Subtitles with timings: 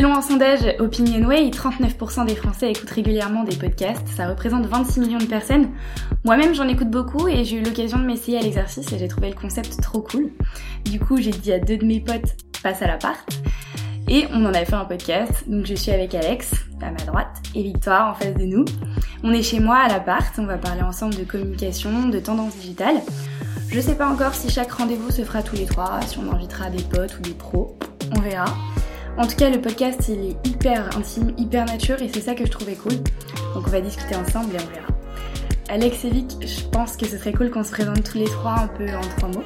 [0.00, 4.08] Selon un sondage OpinionWay, 39% des Français écoutent régulièrement des podcasts.
[4.08, 5.68] Ça représente 26 millions de personnes.
[6.24, 9.28] Moi-même, j'en écoute beaucoup et j'ai eu l'occasion de m'essayer à l'exercice et j'ai trouvé
[9.28, 10.30] le concept trop cool.
[10.86, 13.28] Du coup, j'ai dit à deux de mes potes, passe à l'appart.
[14.08, 15.44] Et on en a fait un podcast.
[15.46, 18.64] Donc je suis avec Alex, à ma droite, et Victoire en face de nous.
[19.22, 20.32] On est chez moi à l'appart.
[20.38, 23.02] On va parler ensemble de communication, de tendance digitale.
[23.70, 26.70] Je sais pas encore si chaque rendez-vous se fera tous les trois, si on invitera
[26.70, 27.76] des potes ou des pros.
[28.16, 28.46] On verra.
[29.20, 32.46] En tout cas, le podcast, il est hyper intime, hyper nature et c'est ça que
[32.46, 32.94] je trouvais cool.
[33.54, 34.86] Donc on va discuter ensemble et on verra.
[35.68, 38.54] Alex et Vic, je pense que ce serait cool qu'on se présente tous les trois
[38.60, 39.44] un peu en trois mots.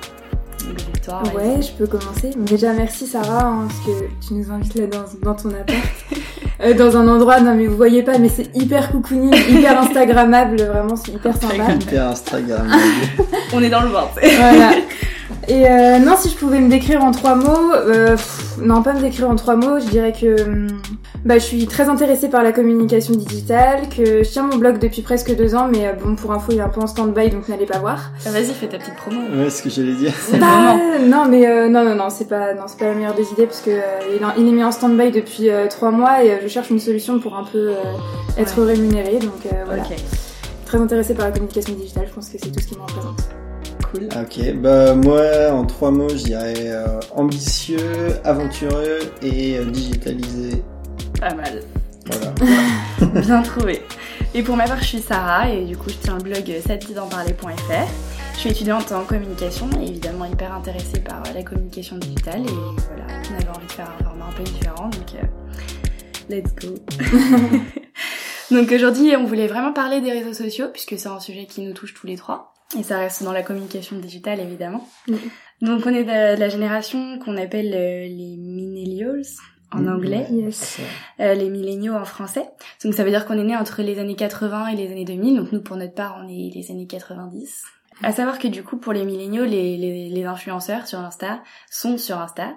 [0.92, 2.30] Victoire, Ouais, je peux commencer.
[2.37, 5.76] Déjà, merci Sarah, hein, parce que tu nous invites là dans, dans ton appart.
[6.60, 10.63] Euh, dans un endroit, non mais vous voyez pas, mais c'est hyper cocooning, hyper instagrammable,
[10.63, 11.73] vraiment, c'est hyper sympa.
[11.74, 12.70] Hyper Instagram.
[13.52, 14.09] on est dans le vent.
[14.15, 14.70] Voilà.
[15.48, 18.92] Et euh, non, si je pouvais me décrire en trois mots, euh, pff, non pas
[18.94, 20.66] me décrire en trois mots, je dirais que hum,
[21.24, 25.02] bah, je suis très intéressée par la communication digitale, que je tiens mon blog depuis
[25.02, 27.48] presque deux ans, mais euh, bon pour info il est un peu en stand-by donc
[27.48, 28.10] n'allez pas voir.
[28.26, 29.20] Ah, Vas-y, fais ta petite promo.
[29.36, 30.12] ouais, ce que j'allais dire.
[30.18, 33.14] C'est Bah, non mais euh, non non non c'est pas non c'est pas la meilleure
[33.14, 33.80] des idées parce que euh,
[34.10, 36.70] il, est- il est mis en stand-by depuis euh, trois mois et euh, je cherche
[36.70, 37.74] une solution pour un peu euh,
[38.38, 39.82] être rémunéré donc euh, voilà.
[39.82, 39.95] Ok,
[40.66, 43.20] Très intéressée par la communication digitale, je pense que c'est tout ce qui me représente.
[43.95, 44.09] Cool.
[44.20, 50.62] Ok, bah moi en trois mots je dirais euh, ambitieux, aventureux et euh, digitalisé.
[51.20, 51.62] Pas mal.
[52.06, 52.34] Voilà.
[53.20, 53.82] Bien trouvé.
[54.34, 57.88] Et pour ma part, je suis Sarah et du coup, je tiens le blog satditdenparler.fr.
[58.34, 62.52] Je suis étudiante en communication et évidemment hyper intéressée par euh, la communication digitale et
[62.88, 65.26] voilà, on avait envie de faire un format un peu différent donc euh,
[66.28, 66.75] let's go.
[68.50, 71.74] donc aujourd'hui, on voulait vraiment parler des réseaux sociaux puisque c'est un sujet qui nous
[71.74, 74.88] touche tous les trois et ça reste dans la communication digitale évidemment.
[75.62, 79.22] Donc on est de la génération qu'on appelle euh, les millennials
[79.72, 79.88] en Mhm.
[79.94, 80.78] anglais Yes.
[81.20, 82.47] euh, les milléniaux en français.
[82.84, 85.36] Donc ça veut dire qu'on est né entre les années 80 et les années 2000.
[85.36, 87.62] Donc nous, pour notre part, on est les années 90.
[88.02, 91.96] À savoir que du coup, pour les milléniaux, les, les, les influenceurs sur Insta sont
[91.96, 92.52] sur Insta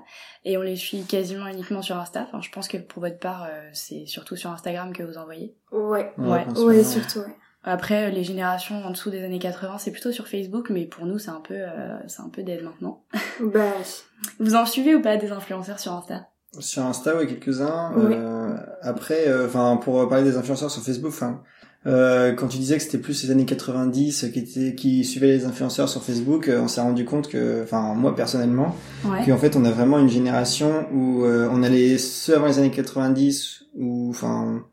[0.46, 2.24] et on les suit quasiment uniquement sur Insta.
[2.28, 5.56] Enfin, je pense que pour votre part, euh, c'est surtout sur Instagram que vous envoyez.
[5.72, 6.12] Ouais.
[6.18, 6.44] Ouais.
[6.58, 7.36] Ouais, surtout, ouais.
[7.68, 11.20] Après, les générations en dessous des années 80, c'est plutôt sur Facebook, mais pour nous,
[11.20, 13.02] c'est un peu, euh, c'est un peu dead maintenant.
[13.54, 13.72] Bah,
[14.40, 16.28] Vous en suivez ou pas des influenceurs sur Insta?
[16.60, 17.92] Sur Insta, ouais, quelques-uns.
[17.96, 18.14] Oui.
[18.16, 21.42] Euh, après, euh, enfin, pour parler des influenceurs sur Facebook, enfin,
[21.86, 25.46] euh, quand tu disais que c'était plus les années 90 qui étaient, qui suivaient les
[25.46, 28.76] influenceurs sur Facebook, euh, on s'est rendu compte que, enfin, moi personnellement,
[29.06, 29.26] Ouais.
[29.26, 32.72] qu'en fait, on a vraiment une génération où euh, on allait ceux avant les années
[32.72, 34.64] 90, où, enfin,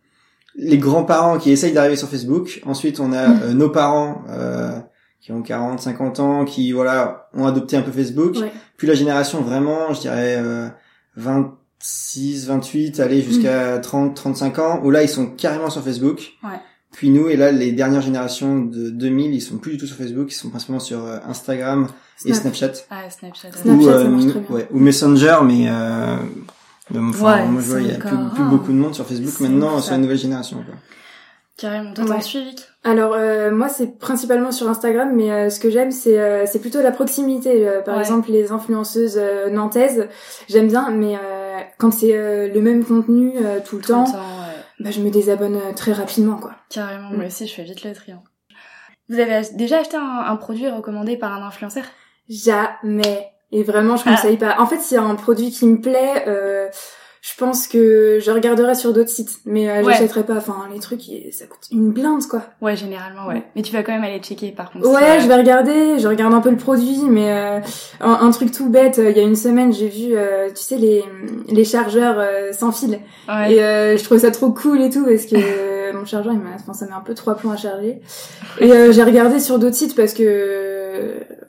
[0.57, 2.61] les grands-parents qui essayent d'arriver sur Facebook.
[2.65, 4.79] Ensuite, on a euh, nos parents euh,
[5.21, 8.37] qui ont 40, 50 ans, qui voilà ont adopté un peu Facebook.
[8.37, 8.53] Ouais.
[8.77, 10.69] Puis la génération vraiment, je dirais euh,
[11.17, 16.35] 26, 28, aller jusqu'à 30, 35 ans, où là ils sont carrément sur Facebook.
[16.43, 16.59] Ouais.
[16.93, 19.97] Puis nous, et là les dernières générations de 2000, ils sont plus du tout sur
[19.97, 21.89] Facebook, ils sont principalement sur euh, Instagram
[22.25, 22.55] et Snap.
[22.55, 22.85] Snapchat.
[22.91, 23.49] Ah, Snapchat.
[23.49, 23.55] ouais.
[23.63, 24.51] Snapchat, ou, ça marche très bien.
[24.51, 26.17] ouais, ou Messenger, mais euh, euh,
[26.91, 28.17] enfin, Ouais, moi je vois, il y a plus,
[28.51, 30.59] beaucoup de monde sur Facebook maintenant sur la nouvelle génération.
[30.65, 30.75] Quoi.
[31.57, 31.95] Carrément.
[31.95, 32.21] Toi, t'en Ouais.
[32.21, 32.63] suis, Vic?
[32.83, 36.59] Alors euh, moi c'est principalement sur Instagram, mais euh, ce que j'aime c'est euh, c'est
[36.59, 37.67] plutôt la proximité.
[37.69, 38.01] Euh, par Ouais.
[38.01, 40.09] exemple les influenceuses euh, nantaises,
[40.49, 44.05] j'aime bien, mais euh, quand c'est euh, le même contenu euh, tout le Tout temps,
[44.05, 44.55] le temps, ouais.
[44.81, 46.57] bah je me désabonne euh, très rapidement quoi.
[46.71, 47.17] Carrément, Mm.
[47.17, 48.11] moi aussi, je fais vite le tri.
[48.13, 48.23] hein.
[49.09, 51.85] Vous avez ach- déjà acheté un, un produit recommandé par un influenceur?
[52.29, 53.29] Jamais.
[53.57, 54.11] Et vraiment je Ah.
[54.17, 54.57] conseille pas.
[54.59, 56.67] En fait a un produit qui me plaît, euh,
[57.23, 59.93] je pense que je regarderai sur d'autres sites, mais euh, Ouais.
[59.93, 60.35] j'achèterai pas.
[60.37, 61.01] Enfin les trucs
[61.33, 62.43] ça coûte une blinde quoi.
[62.61, 63.43] Ouais, généralement, ouais.
[63.57, 64.89] Mais tu vas quand même aller checker, par contre.
[64.91, 67.61] Ouais, je vais regarder, je regarde un peu le produit, mais euh,
[68.01, 70.63] un, un truc tout bête, euh, il y a une semaine, j'ai vu, euh, tu
[70.63, 71.03] sais, les,
[71.49, 72.99] les chargeurs euh, sans fil.
[73.29, 73.55] Ouais.
[73.55, 76.51] Et euh, je trouvais ça trop cool et tout, parce que mon chargeur, il m'a,
[76.57, 78.01] enfin, ça met un peu trois plombs à charger.
[78.61, 80.84] Et euh, j'ai regardé sur d'autres sites parce que...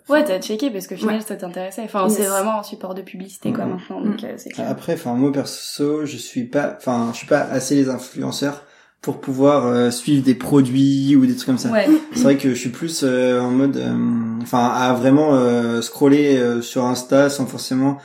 [0.10, 1.22] Ouais, t'as checké parce qu'au final, Ouais.
[1.22, 1.82] ça t'intéressait.
[1.84, 2.18] Enfin, Yes.
[2.18, 3.72] c'est vraiment un support de publicité, quoi, Mhm.
[3.72, 4.02] maintenant.
[4.02, 4.70] Donc, euh, clair.
[4.70, 8.64] Après, enfin moi perso, je suis pas, enfin je suis pas assez les influenceurs
[9.02, 11.70] pour pouvoir euh, suivre des produits ou des trucs comme ça.
[11.70, 11.88] Ouais.
[12.14, 16.38] C'est vrai que je suis plus euh, en mode, euh, enfin à vraiment euh, scroller
[16.38, 17.98] euh, sur Insta sans forcément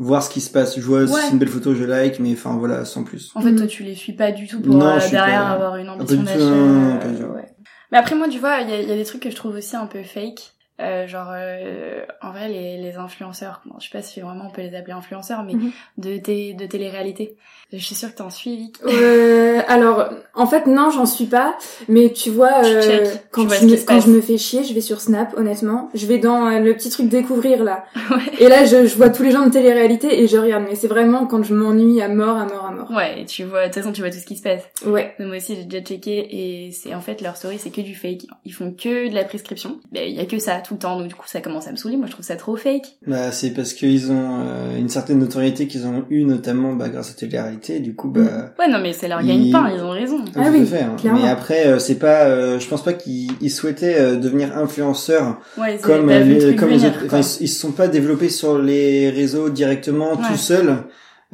[0.00, 0.76] voir ce qui se passe.
[0.78, 1.20] Je vois si Ouais.
[1.26, 3.32] c'est une belle photo, je like, mais enfin voilà, sans plus.
[3.34, 3.58] En fait, Mhm.
[3.58, 6.22] toi, tu les suis pas du tout pour Non, euh, derrière pas- avoir une ambition
[6.22, 6.38] d'achat.
[6.38, 7.46] euh, ouais.
[7.90, 9.36] Mais après, moi, tu vois, il y a, il y a des trucs que je
[9.36, 10.52] trouve aussi un peu fake.
[10.80, 14.50] Euh, genre euh, en vrai les, les influenceurs, bon, je sais pas si vraiment on
[14.50, 15.70] peut les appeler influenceurs, mais Mhm.
[15.98, 17.36] de té- de télé-réalité.
[17.72, 18.76] Je suis sûre que t'en suis, Vic.
[18.86, 21.54] Euh, alors, en fait, non, j'en suis pas.
[21.88, 24.06] Mais tu vois, Tu euh, quand, tu je me, se quand passe.
[24.06, 25.90] je me fais chier, je vais sur Snap, honnêtement.
[25.92, 27.84] Je vais dans euh, le petit truc découvrir là.
[28.10, 28.22] Ouais.
[28.40, 30.64] Et là, je, je vois tous les gens de télé-réalité et je regarde.
[30.66, 32.90] Mais c'est vraiment quand je m'ennuie à mort, à mort, à mort.
[32.90, 34.62] Ouais, et tu vois, de toute façon tu vois tout ce qui se passe.
[34.86, 35.14] Ouais.
[35.18, 36.26] Mais Moi aussi j'ai déjà checké
[36.66, 38.22] et c'est en fait leur story c'est que du fake.
[38.46, 39.78] Ils font que de la prescription.
[39.92, 41.72] Ben il y a que ça tout le temps donc du coup ça commence à
[41.72, 41.96] me saouler.
[41.96, 42.98] Moi je trouve ça trop fake.
[43.06, 47.10] Bah, c'est parce qu'ils ont euh, une certaine notoriété qu'ils ont eu notamment bah, grâce
[47.10, 47.80] à télé-réalité.
[47.80, 50.24] Du coup, bah, Ouais non mais c'est leur Ils- gagne-pain, ils ont raison.
[50.36, 50.96] Ah tout oui, hein.
[50.98, 51.20] clairement.
[51.22, 52.24] Mais après, euh, c'est pas.
[52.26, 57.02] euh, je pense pas qu'ils ils souhaitaient euh, devenir influenceurs Ouais, comme le les autres.
[57.06, 60.18] Enfin, ils, ils se sont pas développés sur les réseaux directement Ouais.
[60.28, 60.76] tout seuls.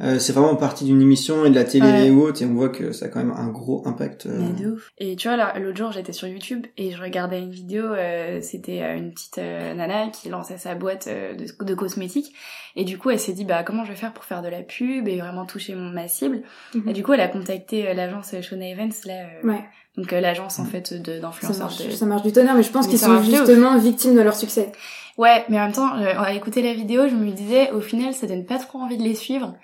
[0.01, 2.07] Euh, c'est vraiment partie d'une émission et de la télé Ouais.
[2.07, 4.25] et autres, et on voit que ça a quand même un gros impact.
[4.25, 4.91] euh, Mais de ouf.
[4.97, 8.39] Et tu vois, là, l'autre jour, j'étais sur YouTube et je regardais une vidéo, euh,
[8.41, 12.33] c'était euh, une petite euh, nana qui lançait sa boîte euh, de, de cosmétiques.
[12.75, 14.63] Et du coup, elle s'est dit, bah, comment je vais faire pour faire de la
[14.63, 16.41] pub et vraiment toucher mon, ma cible?
[16.73, 16.89] Mhm.
[16.89, 19.63] Et du coup, elle a contacté euh, l'agence Shona Evans, là, euh, Ouais.
[19.95, 21.59] donc euh, l'agence, en fait, de- Ça d'influenceurs.
[21.67, 21.89] marche, de...
[21.91, 23.23] ça marche du tonnerre, mais je pense Mais qu'ils sont ouf.
[23.23, 24.73] justement victimes de leur succès.
[25.17, 28.13] Ouais, mais en même temps, euh, à écouter la vidéo, je me disais, au final,
[28.13, 29.55] ça donne pas trop envie de les suivre.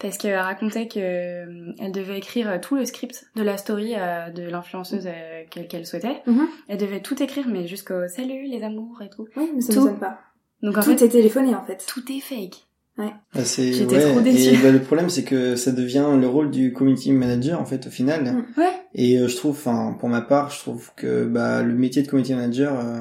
[0.00, 3.94] Parce qu'elle racontait que euh, elle devait écrire euh, tout le script de la story
[3.98, 6.22] euh, de l'influenceuse euh, qu'elle souhaitait.
[6.26, 6.48] Mhm.
[6.68, 9.26] Elle devait tout écrire, mais jusqu'au salut, les amours et tout.
[9.36, 9.80] Oui, mais ça Tout.
[9.80, 10.18] ne sonne pas.
[10.62, 11.84] Donc en Tout fait, est téléphoné en fait.
[11.86, 12.66] tout est fake.
[12.98, 14.10] bah, c'est- J'étais ouais.
[14.12, 14.54] trop déçue.
[14.54, 17.86] Et bah, le problème, c'est que ça devient le rôle du community manager en fait
[17.86, 18.24] au final.
[18.24, 18.60] Mm.
[18.60, 18.72] Ouais.
[18.94, 22.08] Et euh, je trouve, enfin, pour ma part, je trouve que bah le métier de
[22.08, 23.00] community manager, euh,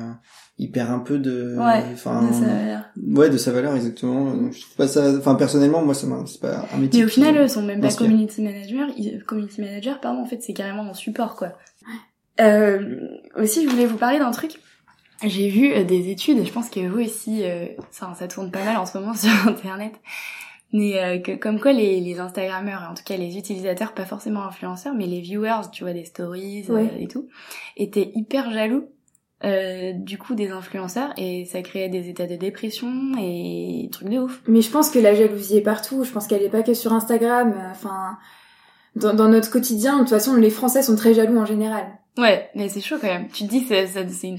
[0.59, 4.25] il perd un peu de, Ouais, enfin, de sa- ouais, de sa valeur exactement.
[4.31, 6.99] Donc, je trouve pas ça, enfin, personnellement, moi, ça m'a, c'est pas un métier.
[6.99, 8.87] Mais au final, eux sont même pas community manager.
[8.97, 11.53] ils- Community manager, pardon, en fait, c'est carrément en support, quoi.
[12.41, 12.99] Euh,
[13.35, 14.59] aussi, je voulais vous parler d'un truc.
[15.25, 18.63] J'ai vu euh, des études, je pense que vous aussi, euh, ça, ça tourne pas
[18.63, 19.91] mal en ce moment sur Internet,
[20.71, 24.43] mais euh, que comme quoi les, les Instagrammeurs, en tout cas les utilisateurs, pas forcément
[24.45, 26.89] influenceurs, mais les viewers, tu vois, des stories euh, Ouais.
[26.99, 27.27] et tout,
[27.75, 28.85] étaient hyper jaloux
[29.45, 34.19] euh, du coup des influenceurs et ça créait des états de dépression et trucs de
[34.19, 34.41] ouf.
[34.47, 36.03] Mais je pense que la jalousie est partout.
[36.03, 37.53] Je pense qu'elle est pas que sur Instagram.
[37.71, 38.17] Enfin,
[38.95, 41.85] dans, dans notre quotidien, de toute façon, les Français sont très jaloux en général.
[42.17, 43.29] Ouais, mais c'est chaud quand même.
[43.29, 43.87] Tu te dis c'est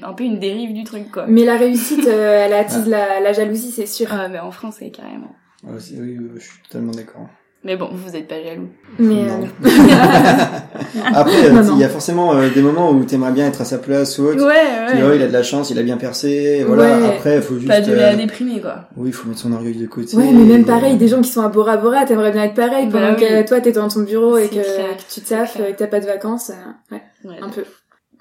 [0.02, 1.26] un peu une dérive du truc quoi.
[1.26, 4.08] Mais la réussite, euh, elle attise la, la jalousie, c'est sûr.
[4.10, 5.34] Ah mais en France c'est carrément.
[5.64, 7.26] Ouais, oui, je suis totalement d'accord.
[7.62, 8.68] Mais bon, vous êtes pas jaloux.
[8.98, 9.40] Mais Non.
[9.64, 9.68] euh,
[11.14, 13.64] Après, euh, Non, il y a forcément euh, des moments où t'aimerais bien être à
[13.66, 14.42] sa place ou autre.
[14.46, 16.64] Ouais, Tu dis, oh, il a de la chance, il a bien percé.
[16.66, 16.98] Voilà.
[16.98, 17.06] Ouais.
[17.08, 17.68] Après, il faut juste.
[17.68, 18.88] Pas de euh, la déprimer quoi.
[18.96, 20.16] Oui, il faut mettre son orgueil de côté.
[20.16, 22.54] ouais, mais même et- pareil, des gens qui sont à Bora Bora, t'aimerais bien être
[22.54, 23.26] pareil Bah pendant oui.
[23.26, 26.00] que toi t'es dans ton bureau et que, que tu taffes et que t'as pas
[26.00, 26.50] de vacances.
[26.50, 27.36] euh, ouais, Ouais.
[27.42, 27.64] un peu.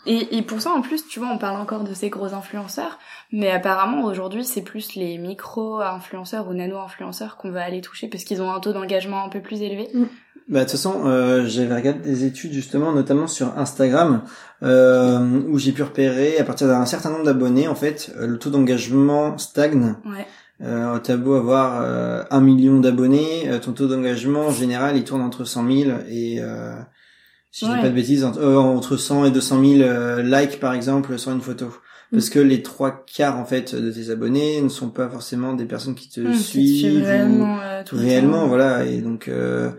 [0.05, 2.99] Et, et pour ça, en plus, tu vois, on parle encore de ces gros influenceurs,
[3.31, 8.41] mais apparemment, aujourd'hui, c'est plus les micro-influenceurs ou nano-influenceurs qu'on va aller toucher parce qu'ils
[8.41, 9.89] ont un taux d'engagement un peu plus élevé.
[10.47, 14.23] Bah de toute façon, euh, j'avais regardé des études justement, notamment sur Instagram,
[14.63, 18.39] euh, où j'ai pu repérer à partir d'un certain nombre d'abonnés, en fait, euh, le
[18.39, 19.95] taux d'engagement stagne.
[20.05, 20.25] Ouais.
[20.61, 25.03] Euh, T'as beau avoir euh, un million d'abonnés, euh, ton taux d'engagement en général, il
[25.03, 26.75] tourne entre 100 000 et euh,
[27.51, 27.81] si je dis Ouais.
[27.81, 31.31] pas de bêtises, entre, euh, entre 100 et 200 000 euh, likes par exemple sur
[31.31, 31.67] une photo.
[32.11, 35.65] Parce que les trois quarts en fait de tes abonnés ne sont pas forcément des
[35.65, 38.83] personnes qui te Mmh, qui te suivent suivent ou- réellement, euh, tout le réellement voilà
[38.85, 39.69] et donc euh,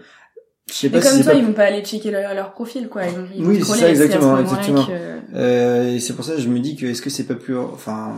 [0.69, 3.05] je sais pas comme toi, pas ils vont pas aller checker leur, leur profil, quoi.
[3.05, 4.85] Ils vont, ils Oui, c'est ça, exactement, exactement.
[4.87, 4.93] que-
[5.35, 7.59] euh, et c'est pour ça que je me dis que est-ce que c'est pas plus
[7.59, 8.12] enfin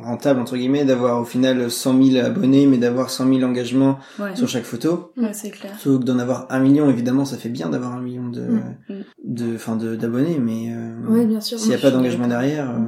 [0.00, 4.34] rentable entre guillemets d'avoir au final 100 000 abonnés mais d'avoir 100 000 engagements Ouais,
[4.36, 5.72] sur chaque photo ouais c'est clair.
[5.72, 8.74] plutôt que d'en avoir un million évidemment ça fait bien d'avoir un million de Mm.
[8.88, 9.02] Mm.
[9.24, 11.58] de enfin de d'abonnés mais euh, Ouais, bien sûr.
[11.58, 12.78] s'il y a pas d'engagement derrière euh,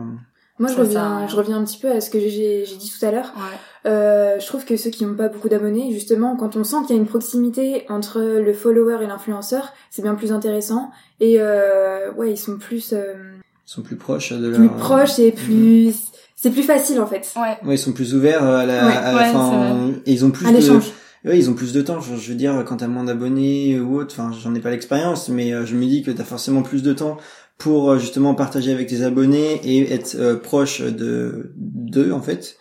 [0.58, 3.10] Moi, je reviens, je reviens un petit peu à ce que j'ai dit tout à
[3.10, 3.32] l'heure.
[3.36, 3.90] Ouais.
[3.90, 6.94] Euh, je trouve que ceux qui n'ont pas beaucoup d'abonnés, justement, quand on sent qu'il
[6.94, 10.90] y a une proximité entre le follower et l'influenceur, c'est bien plus intéressant.
[11.18, 13.14] Et euh, ouais, ils sont plus euh,
[13.66, 15.92] ils sont plus proches de leur plus proches et plus
[16.36, 17.32] c'est plus facile en fait.
[17.36, 17.56] Ouais.
[17.68, 20.02] ouais ils sont plus ouverts à la, Ouais, à la ouais, fin c'est vrai.
[20.06, 20.84] et ils ont plus À de l'échange.
[21.24, 22.00] Ouais, ils ont plus de temps.
[22.00, 25.30] Je, je veux dire, quand t'as moins d'abonnés ou autre, enfin, j'en ai pas l'expérience,
[25.30, 27.16] mais euh, je me dis que t'as forcément plus de temps
[27.56, 32.56] pour euh, justement partager avec tes abonnés et être euh, proche de d'eux en fait,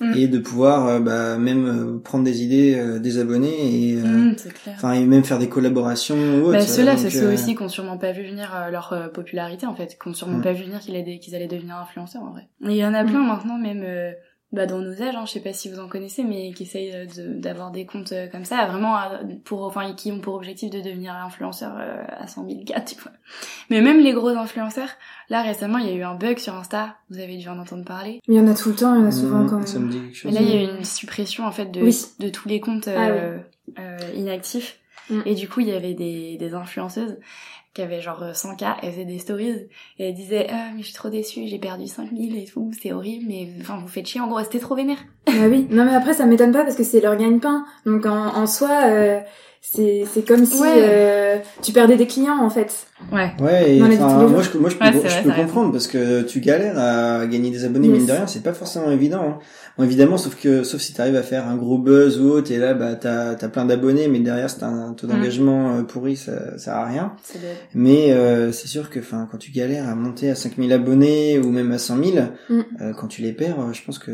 [0.00, 0.14] Mm.
[0.14, 4.36] et de pouvoir euh, bah, même euh, prendre des idées euh, des abonnés et Mmh,
[4.62, 4.74] clair.
[4.76, 6.52] enfin et même faire des collaborations ou autre.
[6.52, 9.98] Bah, ceux-là, c'est ceux aussi qui ont sûrement pas vu venir leur popularité, en fait,
[10.00, 10.42] qui ont sûrement Mm.
[10.42, 12.48] pas vu venir qu'ils allaient, qu'ils allaient devenir influenceurs, en vrai.
[12.64, 13.08] Et il y en a Mm.
[13.08, 14.12] plein maintenant, même, euh,
[14.52, 16.92] bah, dans nos âges, hein, je sais pas si vous en connaissez, mais qui essayent
[16.94, 18.96] euh, de- d'avoir des comptes euh, comme ça, vraiment
[19.44, 22.94] pour, enfin, qui ont pour objectif de devenir influenceurs euh, à 100 000 cas, tu
[22.96, 23.12] vois.
[23.68, 24.88] Mais même les gros influenceurs,
[25.28, 27.84] là récemment, il y a eu un bug sur Insta, vous avez dû en entendre
[27.84, 28.20] parler.
[28.26, 29.78] Il y en a tout le temps, il y en a souvent Mmh, quand Ça
[29.78, 29.88] même.
[29.88, 31.96] me dit quelque Et là, il y a eu une suppression en fait de, Oui.
[32.18, 33.38] de tous les comptes Ah euh,
[33.78, 34.78] euh, inactifs.
[35.10, 35.20] Mm.
[35.26, 37.18] Et du coup, il y avait des, des influenceuses
[37.78, 39.68] qui avaient genre 100K, elles faisaient des stories
[40.00, 42.92] et elles disaient ah mais je suis trop déçue, j'ai perdu 5000 et tout, c'est
[42.92, 44.98] horrible, mais enfin vous faites chier en gros, c'était trop vénère.
[45.28, 47.64] Ah oui, non mais après ça m'étonne pas parce que c'est leur gagne-pain.
[47.86, 49.20] Donc en, en soi, euh,
[49.60, 50.68] c'est c'est comme si Ouais.
[50.76, 52.86] euh, tu perdais des clients en fait.
[53.12, 53.30] Ouais.
[53.40, 56.40] Ouais, et moi, je, moi, je peux, Ouais, je vrai, peux comprendre parce que tu
[56.40, 57.98] galères à gagner des abonnés, Yes.
[57.98, 59.20] mine de rien, c'est pas forcément évident.
[59.22, 59.38] Hein.
[59.76, 62.56] Bon, évidemment, sauf que, sauf si t'arrives à faire un gros buzz ou autre, et
[62.58, 65.10] là, bah, t'as, t'as plein d'abonnés, mais derrière, c'est un taux Mm.
[65.10, 67.12] d'engagement euh, pourri, ça, ça sert à rien.
[67.74, 71.50] Mais, euh, c'est sûr que, enfin, quand tu galères à monter à 5000 abonnés ou
[71.52, 72.16] même à 100 000,
[72.50, 72.60] Mm.
[72.80, 74.10] euh, quand tu les perds, euh, je pense que,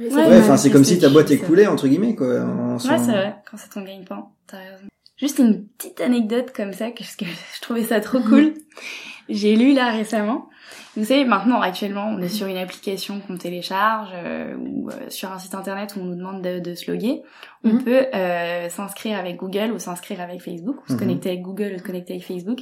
[0.00, 2.40] Ouais, enfin, c'est c'est- comme si ta boîte écoulait, entre guillemets, quoi.
[2.40, 4.86] en Ouais, c'est vrai, quand c'est ton gagne-pain, t'as raison.
[5.16, 7.24] Juste une petite anecdote comme ça, parce que
[7.56, 8.54] je trouvais ça trop cool.
[9.28, 10.48] J'ai lu là récemment.
[10.96, 15.30] Vous savez, maintenant, actuellement, on est sur une application qu'on télécharge euh, ou euh, sur
[15.30, 17.22] un site internet où on nous demande de, de se loguer.
[17.62, 17.84] On Mhm.
[17.84, 20.98] peut euh, s'inscrire avec Google ou s'inscrire avec Facebook, ou se Mhm.
[20.98, 22.60] connecter avec Google ou se connecter avec Facebook.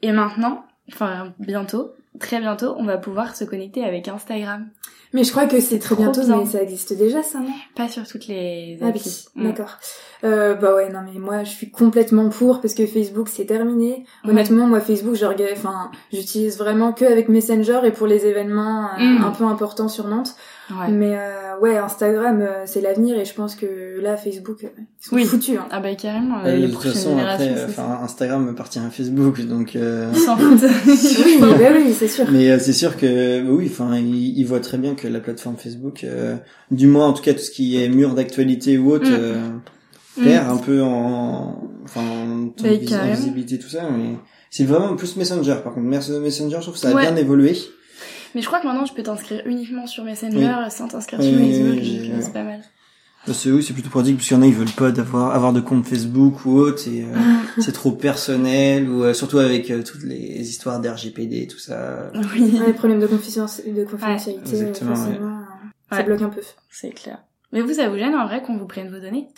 [0.00, 4.66] Et maintenant, enfin bientôt, très bientôt, on va pouvoir se connecter avec Instagram.
[5.12, 6.38] Mais je crois que c'est très bientôt, bien.
[6.38, 7.46] mais ça existe déjà ça, non?
[7.76, 9.26] Pas sur toutes les Ah applis.
[9.36, 9.46] oui, Mm.
[9.48, 9.76] d'accord.
[10.24, 14.04] Euh, bah ouais, non mais moi je suis complètement pour parce que Facebook c'est terminé.
[14.24, 14.30] Ouais.
[14.30, 19.02] Honnêtement, moi Facebook, je enfin, j'utilise vraiment que avec Messenger et pour les événements euh,
[19.04, 19.22] Mm.
[19.24, 20.34] un peu importants sur Nantes.
[20.70, 20.88] Ouais.
[20.90, 25.06] Mais euh, ouais, Instagram euh, c'est l'avenir et je pense que là Facebook euh, ils
[25.06, 25.24] sont Oui.
[25.26, 25.58] foutus.
[25.58, 25.66] Hein.
[25.70, 28.90] Ah bah carrément, Euh, les de toute prochaines façon, générations, après, enfin, Instagram appartient à
[28.90, 30.62] Facebook, donc, euh, Ils s'en foutent.
[30.86, 32.24] oui, bah oui, c'est sûr.
[32.32, 35.20] Mais euh, c'est sûr que bah oui, enfin, il, il voit très bien que la
[35.20, 36.36] plateforme Facebook, euh,
[36.70, 39.14] du moins en tout cas tout ce qui est mur d'actualité ou autre, Mm.
[39.18, 39.34] euh,
[40.16, 40.22] Mm.
[40.24, 43.82] perd un peu en, enfin, en, temps Bah, visibilité tout ça.
[43.90, 44.14] Mais
[44.48, 45.56] c'est vraiment plus Messenger.
[45.62, 47.02] Par contre, Mes- Messenger, je trouve que ça a Ouais.
[47.02, 47.54] bien évolué.
[48.34, 50.70] Mais je crois que maintenant, je peux t'inscrire uniquement sur Messenger Oui.
[50.70, 52.60] sans t'inscrire sur Facebook, euh, c'est pas mal.
[53.26, 55.34] Bah, C'est oui, c'est plutôt pratique parce qu'il y en a ils veulent pas d'avoir
[55.34, 56.86] avoir de compte Facebook ou autre.
[56.88, 57.14] Et, euh,
[57.60, 62.10] c'est trop personnel ou euh, surtout avec euh, toutes les histoires d'RGPD tout ça.
[62.14, 63.82] Oui, Ouais, les problèmes de, de confidentialité, Ouais,
[64.52, 65.42] exactement, forcément, euh,
[65.90, 66.02] ça Ouais.
[66.04, 66.40] bloque un peu.
[66.70, 67.18] c'est clair.
[67.52, 69.28] Mais vous, ça vous gêne en vrai qu'on vous prenne vos données?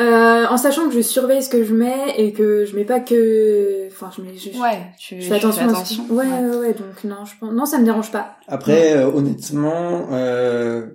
[0.00, 3.00] Euh, en sachant que je surveille ce que je mets et que je mets pas
[3.00, 4.58] que, enfin, je mets juste.
[4.58, 7.52] Ouais, tu, Je fais attention, fais ce que- Ouais, ouais, ouais, donc non, je pense,
[7.52, 8.36] non, ça me dérange pas.
[8.48, 10.86] Après, euh, honnêtement, euh,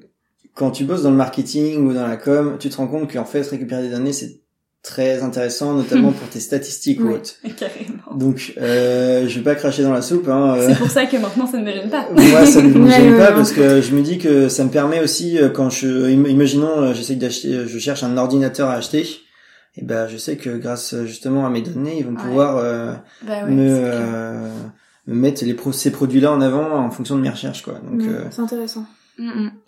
[0.55, 3.25] quand tu bosses dans le marketing ou dans la com, tu te rends compte qu'en
[3.25, 4.41] fait, récupérer des données, c'est
[4.81, 7.13] très intéressant, notamment pour tes statistiques ou Ouais.
[7.15, 7.35] autres.
[8.17, 10.27] Donc, euh, je vais pas cracher dans la soupe.
[10.27, 12.05] Hein, euh, C'est pour ça que maintenant, ça ne me gêne pas.
[12.11, 14.99] moi, ça ne me gêne pas parce que je me dis que ça me permet
[15.01, 19.05] aussi, euh, quand je, im- imaginons, euh, j'essaye d'acheter, je cherche un ordinateur à acheter,
[19.75, 22.21] et ben, je sais que grâce justement à mes données, ils vont Ouais.
[22.21, 22.93] pouvoir euh,
[23.27, 24.49] Bah ouais, me, euh,
[25.05, 27.75] mettre les pro ces produits-là en avant en fonction de mes recherches, quoi.
[27.75, 28.85] Donc, euh, C'est intéressant.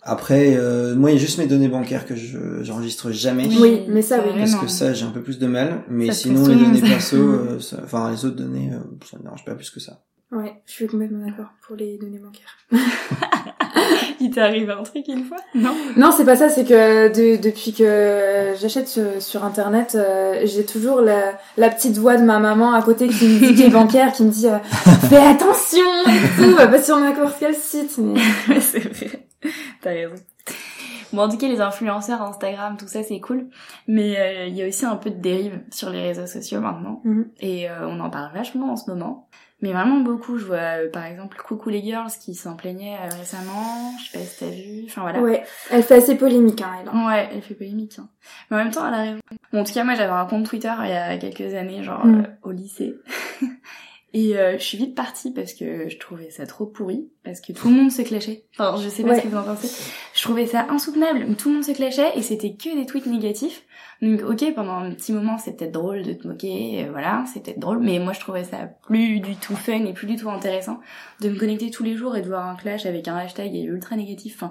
[0.02, 3.46] Après, euh, moi, il y a juste mes données bancaires que je j'enregistre jamais.
[3.60, 4.32] Oui, mais ça, oui.
[4.38, 5.82] Parce que ça, j'ai un peu plus de mal.
[5.88, 8.78] Mais Ça sinon, les données perso, euh, ça- enfin, les autres données, euh,
[9.10, 10.00] ça me dérange pas plus que ça.
[10.32, 12.56] Ouais, je suis complètement d'accord pour les données bancaires.
[14.20, 15.38] Il t'est arrivé un truc une fois?
[15.54, 20.42] Non Non, c'est pas ça, c'est que de- depuis que j'achète sur, sur internet, euh,
[20.44, 23.62] j'ai toujours la, la petite voix de ma maman à côté qui me dit qui
[23.62, 24.58] est bancaire, qui me dit euh,
[25.08, 27.96] fais attention et tout, va pas sur n'importe quel site.
[27.98, 28.20] Mais...
[28.60, 29.26] C'est vrai.
[29.82, 30.14] T'as raison.
[31.12, 33.48] Bon, en tout cas, les influenceurs, Instagram, tout ça, c'est cool.
[33.88, 37.00] Mais euh, il y a aussi un peu de dérive sur les réseaux sociaux maintenant.
[37.04, 37.28] Mhm.
[37.40, 39.26] Et euh, on en parle vachement en ce moment.
[39.62, 40.38] Mais vraiment beaucoup.
[40.38, 43.92] Je vois, euh, par exemple, Coucou les Girls qui s'en plaignait récemment.
[43.98, 44.84] Je sais pas si t'as vu.
[44.86, 45.20] Enfin, voilà.
[45.20, 46.88] Ouais, elle fait assez polémique, hein, elle.
[46.88, 47.06] hein.
[47.08, 47.96] Ouais, elle fait polémique.
[47.98, 48.08] Hein.
[48.50, 49.18] Mais en même temps, elle a raison.
[49.52, 52.06] Bon, en tout cas, moi, j'avais un compte Twitter il y a quelques années, genre
[52.06, 52.20] Mm.
[52.20, 52.94] euh, au lycée.
[54.12, 57.52] Et euh, je suis vite partie parce que je trouvais ça trop pourri, parce que
[57.52, 58.44] tout le monde se clashait.
[58.58, 59.16] Enfin, je sais pas Ouais.
[59.18, 59.68] ce que vous en pensez.
[60.14, 61.36] Je trouvais ça insoutenable.
[61.36, 63.62] Tout le monde se clashait et c'était que des tweets négatifs.
[64.02, 67.40] Donc, ok, pendant un petit moment, c'est peut-être drôle de te moquer, euh, voilà, c'est
[67.44, 70.30] peut-être drôle, mais moi, je trouvais ça plus du tout fun et plus du tout
[70.30, 70.80] intéressant
[71.20, 73.94] de me connecter tous les jours et de voir un clash avec un hashtag ultra
[73.96, 74.34] négatif.
[74.42, 74.50] Enfin,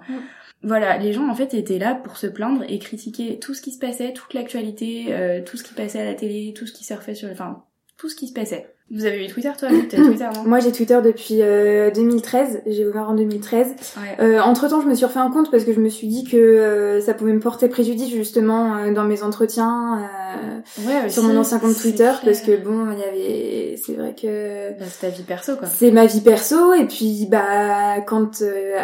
[0.64, 3.72] voilà, les gens en fait étaient là pour se plaindre et critiquer tout ce qui
[3.72, 6.84] se passait, toute l'actualité, euh, tout ce qui passait à la télé, tout ce qui
[6.86, 7.64] surfait sur, enfin,
[7.98, 8.74] tout ce qui se passait.
[8.92, 10.44] Vous avez eu Twitter, toi T'as Twitter, non?
[10.46, 12.62] Moi, j'ai Twitter depuis euh, 2013.
[12.66, 13.68] J'ai ouvert en 2013.
[13.68, 14.26] Ouais.
[14.26, 16.24] Euh, entre temps, je me suis refait un compte parce que je me suis dit
[16.24, 21.24] que euh, ça pouvait me porter préjudice justement euh, dans mes entretiens euh, Ouais, sur
[21.24, 22.22] mon ancien compte Twitter clair.
[22.26, 25.68] parce que bon, il y avait, c'est vrai que Bah, c'est ta vie perso, quoi.
[25.68, 28.76] c'est ma vie perso et puis bah quand euh,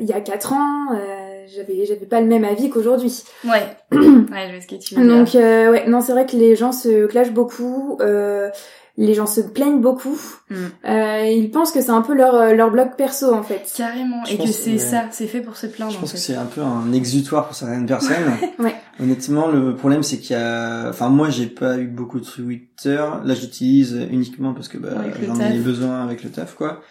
[0.00, 3.22] il y a quatre ans, euh, j'avais j'avais pas le même avis qu'aujourd'hui.
[3.44, 3.62] Ouais.
[3.92, 5.16] ouais, je vois ce que tu veux dire.
[5.16, 7.96] Donc euh, ouais, non, c'est vrai que les gens se clashent beaucoup.
[8.00, 8.48] Euh,
[8.98, 10.18] les gens se plaignent beaucoup.
[10.50, 10.54] Mm.
[10.86, 13.62] Euh, ils pensent que c'est un peu leur leur blog perso en fait.
[13.74, 14.24] Carrément.
[14.26, 14.78] Je Et que c'est ouais.
[14.78, 15.92] ça, c'est fait pour se plaindre.
[15.92, 16.16] Je en pense fait.
[16.16, 18.16] que c'est un peu un exutoire pour certaines personnes.
[18.58, 18.74] Ouais.
[19.00, 23.04] Honnêtement, le problème c'est qu'il y a, enfin moi j'ai pas eu beaucoup de Twitter.
[23.24, 24.90] Là, j'utilise uniquement parce que bah,
[25.24, 26.82] j'en ai besoin avec le taf, quoi.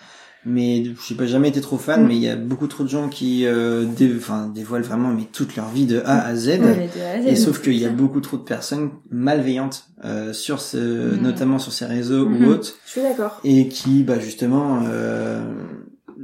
[0.50, 2.04] Mais j'ai pas jamais été trop fan.
[2.04, 2.08] Mm.
[2.08, 4.10] Mais il y a beaucoup trop de gens qui, euh, dé-
[4.54, 6.48] dévoilent vraiment mais toute leur vie de A à Z.
[6.48, 8.44] Ouais, mais de A à Z, Et sauf qu'il y a c'est beaucoup trop de
[8.44, 11.22] personnes malveillantes euh, sur ce, Mhm.
[11.22, 13.40] notamment sur ces réseaux ou autres, Je suis d'accord.
[13.44, 15.42] et qui, bah justement, euh,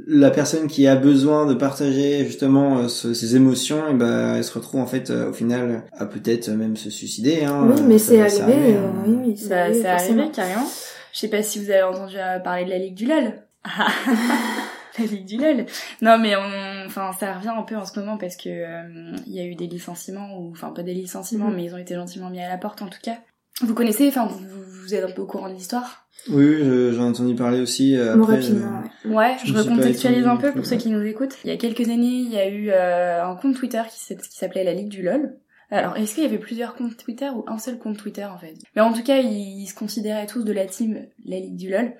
[0.06, 4.44] la personne qui a besoin de partager justement euh, ce- ses émotions, et ben elle
[4.44, 7.44] se retrouve en fait euh, au final à peut-être même se suicider.
[7.44, 8.74] Hein, Oui, mais Ça- c'est ça arrivé.
[8.76, 9.04] euh, hein.
[9.06, 10.66] oui, oui, c'est Bah, arrivé, c'est carrément.
[11.12, 13.34] Je sais pas si vous avez entendu euh, parler de la Ligue du LOL.
[14.98, 15.66] la Ligue du LOL.
[16.02, 19.34] Non, mais on, enfin, ça revient un peu en ce moment parce que euh, il
[19.34, 21.56] y a eu des licenciements ou, enfin, pas des licenciements, Mhm.
[21.56, 23.18] mais ils ont été gentiment mis à la porte en tout cas.
[23.60, 24.40] Vous connaissez, enfin, vous,
[24.82, 26.06] vous êtes un peu au courant de l'histoire?
[26.28, 27.96] Oui, oui, je- j'en ai entendu parler aussi.
[27.96, 29.14] euh, Bon, Après, rapidement, je- ouais.
[29.14, 31.36] Ouais, Je recontextualise un peu pour ceux qui nous écoutent.
[31.44, 34.64] Il y a quelques années, il y a eu euh, un compte Twitter qui s'appelait
[34.64, 35.36] la Ligue du LOL.
[35.70, 38.54] Alors, est-ce qu'il y avait plusieurs comptes Twitter ou un seul compte Twitter en fait?
[38.76, 41.68] Mais en tout cas, ils, ils se considéraient tous de la team la Ligue du
[41.70, 41.92] LOL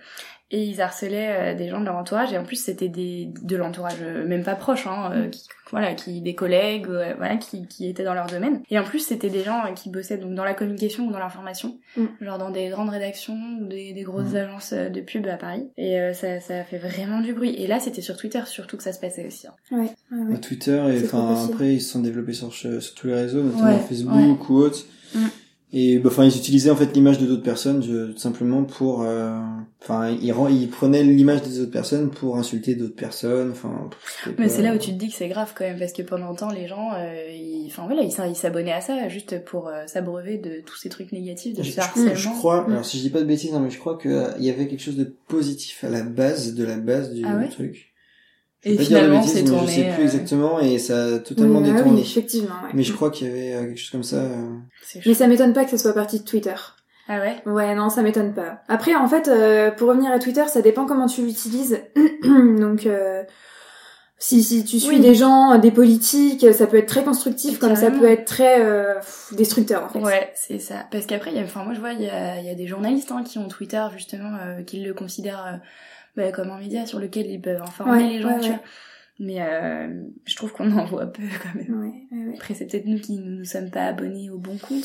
[0.54, 3.56] et ils harcelaient euh, des gens de leur entourage et en plus c'était des de
[3.56, 7.66] l'entourage euh, même pas proche, hein, euh, qui, voilà, qui des collègues, euh, voilà, qui,
[7.66, 8.60] qui étaient dans leur domaine.
[8.70, 11.18] Et en plus, c'était des gens euh, qui bossaient donc dans la communication ou dans
[11.18, 12.04] l'information, Mm.
[12.22, 14.36] genre dans des grandes rédactions ou des, des grosses Mm.
[14.36, 15.68] agences de pub à Paris.
[15.76, 17.54] Et euh, ça, ça fait vraiment du bruit.
[17.56, 19.46] Et là, c'était sur Twitter surtout que ça se passait aussi.
[19.46, 19.52] hein.
[19.72, 20.34] Ouais, ouais, ouais.
[20.34, 23.64] à Twitter et enfin après ils se sont développés sur, sur tous les réseaux, notamment
[23.72, 24.84] Ouais, Facebook ou autres.
[25.14, 25.18] Mm.
[25.76, 29.02] Et bah, enfin ils utilisaient en fait l'image de d'autres personnes je- tout simplement pour
[29.02, 29.36] euh,
[29.82, 33.90] enfin ils, ren- ils prenaient l'image des autres personnes pour insulter d'autres personnes enfin
[34.38, 36.26] Mais c'est là où tu te dis que c'est grave quand même, parce que pendant
[36.26, 39.86] longtemps, les gens, euh, ils, enfin voilà, ils ils s'abonnaient à ça juste pour euh,
[39.86, 42.14] s'abreuver de tous ces trucs négatifs, de je, ce harcèlement.
[42.14, 42.72] je crois Mm.
[42.72, 44.50] alors si je dis pas de bêtises non mais je crois que euh, il y
[44.50, 47.48] avait quelque chose de positif à la base de la base du Ah ouais?
[47.48, 47.90] truc
[48.64, 49.66] Et finalement, c'est tourné.
[49.66, 52.70] je sais plus euh, exactement et ça a totalement Oui, ah détourné oui, effectivement, ouais.
[52.72, 54.56] mais je crois qu'il y avait euh, quelque chose comme ça euh.
[55.06, 56.54] Mais ça m'étonne pas que ce soit parti de Twitter.
[57.08, 57.42] Ah ouais?
[57.44, 58.62] Ouais, non, ça m'étonne pas.
[58.68, 61.78] Après, en fait, euh, pour revenir à Twitter, ça dépend comment tu l'utilises.
[62.24, 63.22] Donc, euh,
[64.16, 65.00] si, si tu suis Oui.
[65.00, 68.94] des gens, des politiques, ça peut être très constructif, comme ça peut être très euh,
[69.32, 69.98] destructeur, en fait.
[69.98, 70.86] Ouais, c'est ça.
[70.90, 72.54] Parce qu'après, il y a, enfin, moi, je vois, il y a, il y a
[72.54, 75.56] des journalistes hein, qui ont Twitter, justement, euh, qui le considèrent euh,
[76.16, 78.60] bah, comme un média sur lequel ils peuvent informer Ouais, les gens, ouais, tu vois.
[79.20, 79.88] Mais euh,
[80.24, 81.80] je trouve qu'on en voit peu, quand même.
[81.80, 82.34] Ouais, ouais, ouais.
[82.36, 84.84] Après, c'est peut-être nous qui ne nous sommes pas abonnés au bon compte.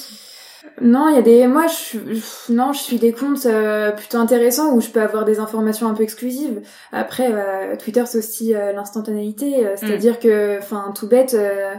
[0.81, 1.47] Non, il y a des...
[1.47, 5.01] Moi, je, suis- je- non, je suis des comptes euh, plutôt intéressants où je peux
[5.01, 6.61] avoir des informations un peu exclusives.
[6.91, 9.65] Après, euh, Twitter, c'est aussi euh, l'instantanéité.
[9.65, 11.73] euh, C'est-à-dire que, enfin, tout bête, euh,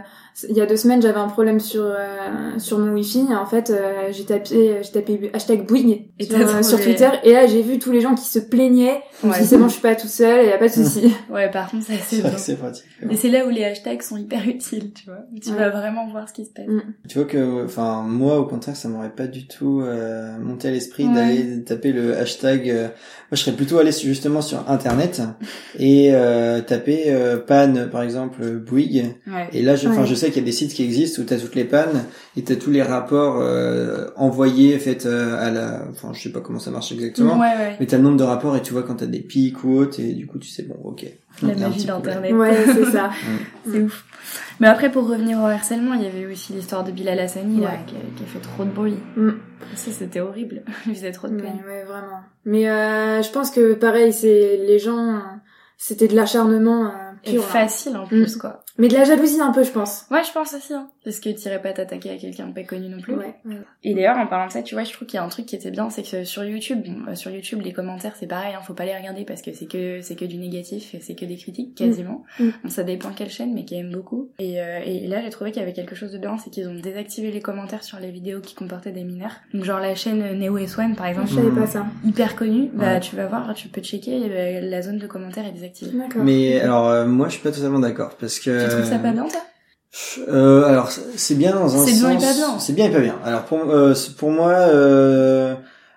[0.49, 3.25] il y a deux semaines, j'avais un problème sur euh, sur mon wifi.
[3.29, 7.09] En fait, euh, j'ai tapé j'ai tapé hashtag Bouygues Et sur, euh, sur Twitter.
[7.23, 9.01] Et là, j'ai vu tous les gens qui se plaignaient.
[9.23, 9.39] Je Ouais.
[9.39, 11.13] dit, c'est bon, je suis pas toute seule, y a pas de souci.
[11.29, 14.01] Ouais, par contre, ça, c'est c'est vrai c'est pratique Et c'est là où les hashtags
[14.01, 15.19] sont hyper utiles, tu vois.
[15.41, 15.57] Tu Ouais.
[15.57, 16.65] vas vraiment voir ce qui se passe.
[16.67, 16.81] Mm.
[17.07, 20.71] Tu vois que, enfin, moi, au contraire, ça m'aurait pas du tout euh, monté à
[20.71, 21.13] l'esprit Ouais.
[21.13, 22.69] d'aller taper le hashtag.
[22.69, 22.91] euh, moi,
[23.33, 25.21] je serais plutôt allé justement sur Internet
[25.77, 29.15] et euh, taper euh, panne, par exemple, Bouygues.
[29.27, 29.47] Ouais.
[29.53, 30.07] Et là, je, enfin, Ouais.
[30.07, 32.05] je sais qu'il y a des sites qui existent où t'as toutes les pannes
[32.37, 36.39] et t'as tous les rapports euh, envoyés, faits euh, à la, enfin, je sais pas
[36.41, 37.33] comment ça marche exactement.
[37.39, 37.75] Ouais, ouais.
[37.79, 39.99] Mais t'as le nombre de rapports et tu vois quand t'as des pics ou autres
[39.99, 41.05] et du coup tu sais bon ok.
[41.43, 42.33] La magie d'Internet.
[42.33, 43.09] Ouais, c'est ça.
[43.71, 44.05] C'est ouf.
[44.59, 47.71] Mais après, pour revenir au harcèlement, il y avait aussi l'histoire de Bilal Hassani, là,
[47.87, 48.97] qui a, qui a fait trop de bruit.
[49.15, 49.29] Mm.
[49.75, 50.63] Ça, c'était horrible.
[50.87, 51.59] Il faisait trop de peine.
[51.67, 52.19] ouais, vraiment.
[52.45, 55.21] Mais euh, je pense que pareil, c'est les gens,
[55.77, 56.89] c'était de l'acharnement euh,
[57.23, 57.43] Et pur.
[57.43, 58.39] facile, en plus, Mm.
[58.39, 58.60] quoi.
[58.77, 60.05] Mais de la jalousie un peu, je pense.
[60.11, 60.87] Ouais, je pense aussi, hein.
[61.03, 63.13] Parce que t'irais pas t'attaquer à quelqu'un pas connu non plus.
[63.15, 63.55] Ouais, ouais.
[63.83, 65.45] Et d'ailleurs, en parlant de ça, tu vois, je trouve qu'il y a un truc
[65.45, 68.53] qui était bien, c'est que sur YouTube, bon, euh, sur YouTube, les commentaires, c'est pareil,
[68.55, 71.15] hein, faut pas les regarder parce que c'est que c'est que du négatif, et c'est
[71.15, 72.23] que des critiques quasiment.
[72.39, 72.49] Mm.
[72.63, 74.29] Bon, ça dépend quelle chaîne, mais qui aime beaucoup.
[74.39, 76.67] Et, euh, et là, j'ai trouvé qu'il y avait quelque chose de bien, c'est qu'ils
[76.69, 79.33] ont désactivé les commentaires sur les vidéos qui comportaient des mineurs.
[79.53, 81.55] Donc genre la chaîne Neo s One, par exemple, Je savais Mm.
[81.59, 81.85] pas ça.
[82.05, 82.99] hyper connue, bah Ouais.
[82.99, 85.97] tu vas voir, tu peux checker, euh, la zone de commentaires est désactivée.
[85.97, 86.23] D'accord.
[86.23, 88.60] Mais alors euh, moi je suis pas totalement d'accord parce que.
[88.63, 89.41] Tu trouves ça pas bien, toi
[90.29, 91.99] Euh, alors c'est bien dans un C'est sens.
[91.99, 92.59] bien et pas bien.
[92.59, 93.17] C'est bien et pas bien.
[93.25, 95.53] Alors pour euh, pour moi euh,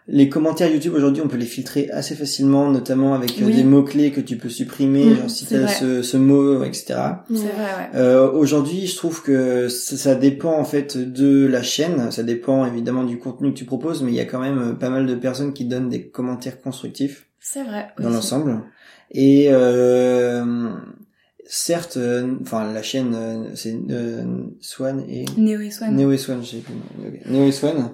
[0.08, 3.54] les commentaires YouTube aujourd'hui on peut les filtrer assez facilement, notamment avec euh, Oui.
[3.54, 6.84] des mots clés que tu peux supprimer, Mm, genre si t'as ce, ce mot etc.
[6.84, 7.38] C'est Ouais.
[7.38, 7.88] vrai, ouais.
[8.00, 12.66] Euh, Aujourd'hui, je trouve que ça, ça dépend en fait de la chaîne, ça dépend
[12.66, 15.06] évidemment du contenu que tu proposes, mais il y a quand même euh, pas mal
[15.06, 17.86] de personnes qui donnent des commentaires constructifs C'est vrai.
[18.00, 18.60] dans l'ensemble.
[19.12, 20.68] Et euh,
[21.46, 24.22] certes, euh, enfin la chaîne, euh, c'est euh,
[24.60, 25.94] Swan et Néo et Swan.
[25.94, 26.74] Neo et Swan, je sais plus.
[26.98, 27.14] le nom.
[27.16, 27.26] Ok.
[27.26, 27.90] Neo et Swan.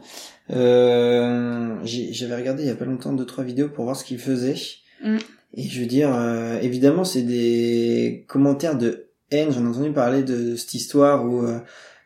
[0.50, 4.04] Euh, j'ai- J'avais regardé il y a pas longtemps deux trois vidéos pour voir ce
[4.04, 4.56] qu'ils faisaient.
[5.04, 5.16] Mm.
[5.54, 9.50] Et je veux dire, euh, évidemment, c'est des commentaires de haine.
[9.52, 11.58] J'en ai entendu parler de cette histoire où euh,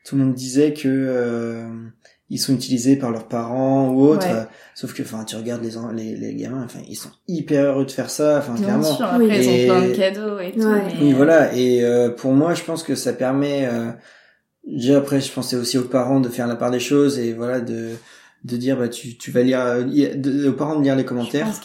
[0.04, 1.66] tout le monde disait que euh,
[2.30, 4.26] ils sont utilisés par leurs parents ou autres.
[4.26, 4.32] Ouais.
[4.34, 7.64] Euh, Sauf que, enfin, tu regardes les, en- les les gamins, enfin, ils sont hyper
[7.66, 8.38] heureux de faire ça.
[8.38, 8.82] Enfin, Bien clairement.
[8.96, 9.36] sûr, après Oui.
[9.36, 10.66] ils Et- ont plein de cadeaux et tout.
[10.66, 10.82] Ouais.
[10.86, 11.54] mais- Oui, voilà.
[11.54, 13.66] Et euh, pour moi, je pense que ça permet.
[13.66, 13.90] Euh,
[14.66, 17.60] déjà après, je pensais aussi aux parents de faire la part des choses et voilà
[17.60, 17.90] de
[18.44, 21.08] de dire bah tu tu vas lire euh, de- aux parents de lire les Je
[21.08, 21.60] commentaires pense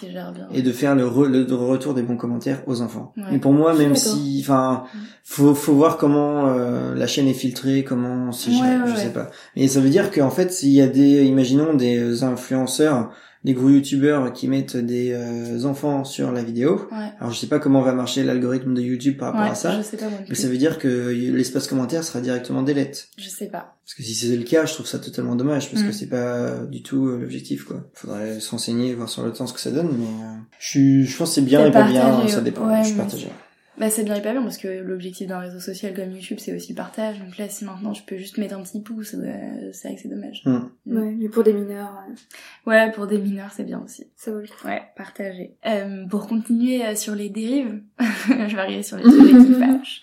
[0.54, 3.14] et de faire le, re- le retour des bons commentaires aux enfants.
[3.18, 3.36] Ouais.
[3.36, 4.86] Et pour moi, même si, enfin,
[5.26, 9.30] faut faut voir comment euh, la chaîne est filtrée, comment c'est Ouais, je sais pas.
[9.58, 13.12] Et ça veut dire qu'en fait, s'il y a des, imaginons des influenceurs,
[13.46, 16.88] des gros youtubeurs qui mettent des euh, enfants sur la vidéo.
[16.92, 17.08] Ouais.
[17.20, 19.78] Alors je sais pas comment va marcher l'algorithme de YouTube par rapport Ouais, à ça.
[19.78, 23.08] je sais pas Mais ça veut dire que l'espace commentaire sera directement delete.
[23.18, 23.78] Je sais pas.
[23.86, 25.88] Parce que si c'est le cas, je trouve ça totalement dommage, parce Mm.
[25.88, 27.90] que c'est pas du tout euh, l'objectif, quoi.
[27.94, 31.18] Faudrait se renseigner, voir sur le temps ce que ça donne, mais euh, je, je
[31.18, 33.30] pense que c'est bien et pas bien, ça dépend, ouais, je partagé.
[33.80, 36.54] Bah c'est bien et pas bien parce que l'objectif d'un réseau social comme YouTube c'est
[36.54, 37.18] aussi le partage.
[37.20, 40.02] Donc là si maintenant je peux juste mettre un petit pouce, euh, c'est vrai que
[40.02, 40.42] c'est dommage.
[40.46, 40.58] Mm.
[40.88, 44.08] Ouais, mais pour des mineurs, euh, Ouais pour des mineurs c'est bien aussi.
[44.18, 44.68] ça vaut le coup.
[44.68, 45.56] Ouais, partager.
[45.66, 47.82] Euh, pour continuer euh, sur les dérives,
[48.28, 50.02] je vais arriver sur les sujets qui fâchent,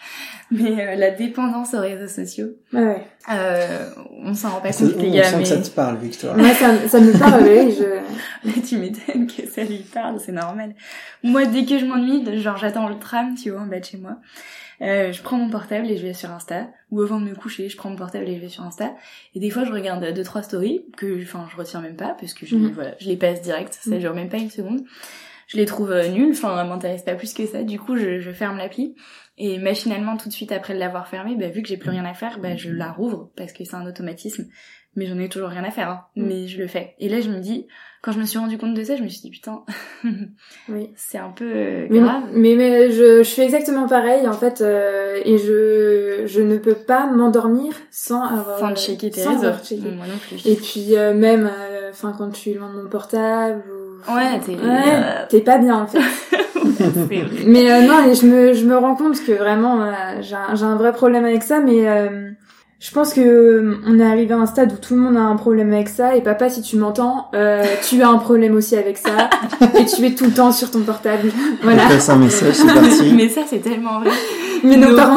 [0.51, 3.03] mais euh, la dépendance aux réseaux sociaux, Ouais, ouais.
[3.33, 3.91] euh,
[4.23, 6.37] on s'en rend pas compte les on gars, sent mais que ça te parle, Victoire.
[6.37, 8.61] Moi, ça, ça me parle, oui, je...
[8.67, 10.75] tu m'étonnes que ça lui parle, c'est normal.
[11.23, 13.99] Moi, dès que je m'ennuie, genre j'attends le tram, tu vois, en bas de chez
[13.99, 14.17] moi,
[14.81, 17.69] euh, je prends mon portable et je vais sur Insta, ou avant de me coucher,
[17.69, 18.95] je prends mon portable et je vais sur Insta,
[19.35, 22.33] et des fois je regarde deux trois stories que, enfin, je retiens même pas parce
[22.35, 22.73] que je, Mhm.
[22.73, 23.99] voilà, je les passe direct, ça Mhm.
[23.99, 24.81] dure même pas une seconde.
[25.49, 27.63] Je les trouve euh, nulles, enfin, elles m'intéressent pas plus que ça.
[27.63, 28.97] Du coup, je, je ferme l'appli
[29.39, 32.15] et machinalement, tout de suite après l'avoir fermée, bah, vu que j'ai plus rien à
[32.15, 34.47] faire, bah, je la rouvre parce que c'est un automatisme.
[34.97, 36.01] Mais j'en ai toujours rien à faire, hein.
[36.17, 36.27] Mhm.
[36.27, 36.95] mais je le fais.
[36.99, 37.67] Et là, je me dis,
[38.03, 39.63] quand je me suis rendu compte de ça, je me suis dit putain,
[40.69, 40.91] Oui.
[40.97, 42.23] c'est un peu euh, Mais, grave.
[42.33, 46.75] mais, mais je, je fais exactement pareil en fait euh, et je, je ne peux
[46.75, 49.81] pas m'endormir sans avoir Sans checker tes sans réseaux.
[49.97, 50.47] Moi non plus.
[50.47, 51.51] Et puis euh, même
[51.91, 55.87] enfin quand tu loin de mon portable ou Ouais, t'es- ouais, t'es pas bien en
[55.87, 55.99] fait.
[57.47, 60.55] mais euh, non, et je me je me rends compte que vraiment euh, j'ai un,
[60.55, 62.31] j'ai un vrai problème avec ça mais euh,
[62.79, 65.21] je pense que euh, on est arrivé à un stade où tout le monde a
[65.23, 68.77] un problème avec ça et papa si tu m'entends euh, tu as un problème aussi
[68.77, 69.31] avec ça
[69.79, 71.31] et tu es tout le temps sur ton portable
[71.63, 73.13] voilà On passe un message, c'est parti.
[73.17, 74.11] mais ça, c'est tellement vrai.
[74.63, 75.17] mais nos, parents,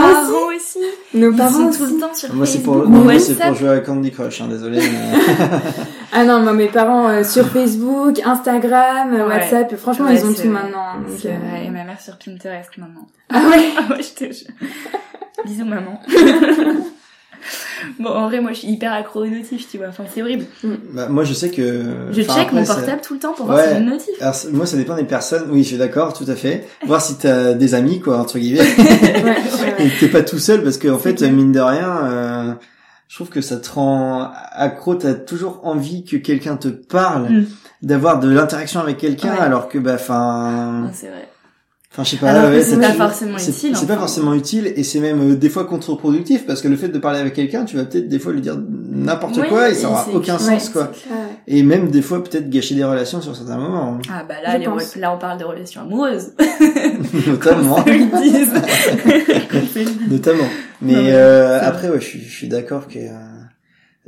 [0.55, 0.79] aussi aussi.
[1.13, 1.79] nos Ils parents sont aussi.
[1.79, 4.47] tout le temps sur Moi, c'est pour, moi, c'est pour jouer à Candy Crush, hein,
[4.49, 4.79] désolé.
[4.79, 5.19] Mais...
[6.13, 9.35] Ah non, moi, mes parents euh, sur Facebook, Instagram, euh, Ouais.
[9.35, 10.95] WhatsApp, franchement, Ouais, ils ont tout maintenant.
[11.05, 13.05] donc, C'est euh, vrai, et ma mère sur Pinterest maintenant.
[13.31, 14.47] Ah ouais Ah ouais, je te jure.
[15.45, 15.99] Bisous maman.
[17.99, 19.87] Bon, en vrai, moi je suis hyper accro aux notifs, tu vois.
[19.87, 20.45] Enfin, c'est horrible.
[20.93, 21.85] bah, moi, je sais que.
[22.11, 24.09] Je enfin, check après, mon portable tout le temps pour voir si j'ai une notif.
[24.21, 25.49] Alors, moi, ça dépend des personnes.
[25.51, 26.67] Oui, je suis d'accord, tout à fait.
[26.85, 28.59] Voir si t'as des amis, quoi, entre guillemets.
[29.23, 29.35] ouais.
[29.79, 31.31] Et que t'es pas tout seul, parce qu'en fait, clair.
[31.31, 32.53] mine de rien, euh,
[33.07, 34.95] je trouve que ça te rend accro.
[34.95, 37.45] T'as toujours envie que quelqu'un te parle, Mm.
[37.81, 39.39] d'avoir de l'interaction avec quelqu'un, Ouais.
[39.39, 41.28] alors que, bah, enfin, Non, c'est vrai.
[41.99, 42.49] Enfin, je sais pas.
[42.49, 45.65] Ouais, c'est pas forcément utile, C'est pas forcément utile, et c'est même euh, des fois
[45.65, 48.41] contre-productif, parce que le fait de parler avec quelqu'un, tu vas peut-être des fois lui
[48.41, 48.57] dire
[48.91, 50.91] n'importe Oui, quoi, et ça aura aucun ouais, sens, quoi.
[51.47, 53.99] Et même des fois peut-être gâcher des relations sur certains moments, hein.
[54.11, 56.31] Ah bah là, les re- là on parle de relations amoureuses.
[57.27, 57.83] notamment.
[60.09, 60.47] Notamment.
[60.81, 63.11] Mais euh, après, ouais, je suis, je suis d'accord que euh,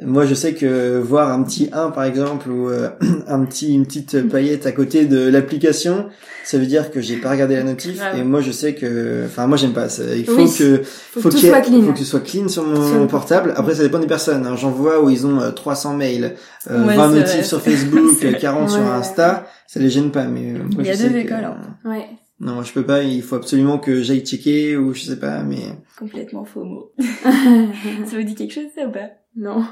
[0.03, 2.89] moi, je sais que voir un petit 1 par exemple ou euh,
[3.27, 6.07] un petit une petite paillette à côté de l'application,
[6.43, 7.97] ça veut dire que j'ai pas regardé la notif.
[7.97, 8.17] Grave.
[8.17, 9.89] Et moi, je sais que, enfin, moi, j'aime pas.
[9.89, 10.03] ça.
[10.15, 10.51] Il faut Oui.
[10.57, 11.81] que Faut, que soit clean.
[11.83, 13.53] faut que ce soit clean sur mon Sur portable.
[13.55, 14.45] Après, ça dépend des personnes.
[14.47, 14.55] hein.
[14.55, 16.33] J'en vois où ils ont euh, 300 mails,
[16.69, 17.43] euh, Ouais, 20 c'est notifs vrai.
[17.43, 18.39] sur Facebook, C'est vrai.
[18.39, 18.81] 40 sur.
[18.81, 19.47] Insta.
[19.67, 20.25] Ça les gêne pas.
[20.25, 21.47] Mais euh, moi, Il y a je deux sais que, écoles,
[21.85, 22.05] euh, Ouais.
[22.39, 23.03] Non, moi, je peux pas.
[23.03, 25.43] Il faut absolument que j'aille checker ou je sais pas.
[25.43, 25.57] Mais
[25.99, 26.91] Complètement faux mot.
[26.99, 29.09] Ça vous dit quelque chose ça ou pas?
[29.35, 29.63] Non.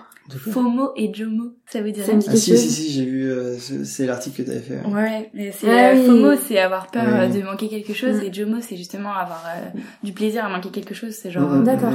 [0.52, 3.32] FOMO et JOMO, ça veut dire Ça me dit Ah si, si, si, j'ai vu,
[3.32, 4.80] euh, ce- c'est l'article que t'avais fait.
[4.86, 4.94] ouais.
[4.94, 6.06] Ouais, mais c'est Ah euh, oui.
[6.06, 7.14] FOMO, c'est avoir peur Oui.
[7.16, 10.70] euh, de manquer quelque chose, et JOMO, c'est justement avoir euh, du plaisir à manquer
[10.70, 11.14] quelque chose.
[11.20, 11.50] C'est genre.
[11.64, 11.94] D'accord.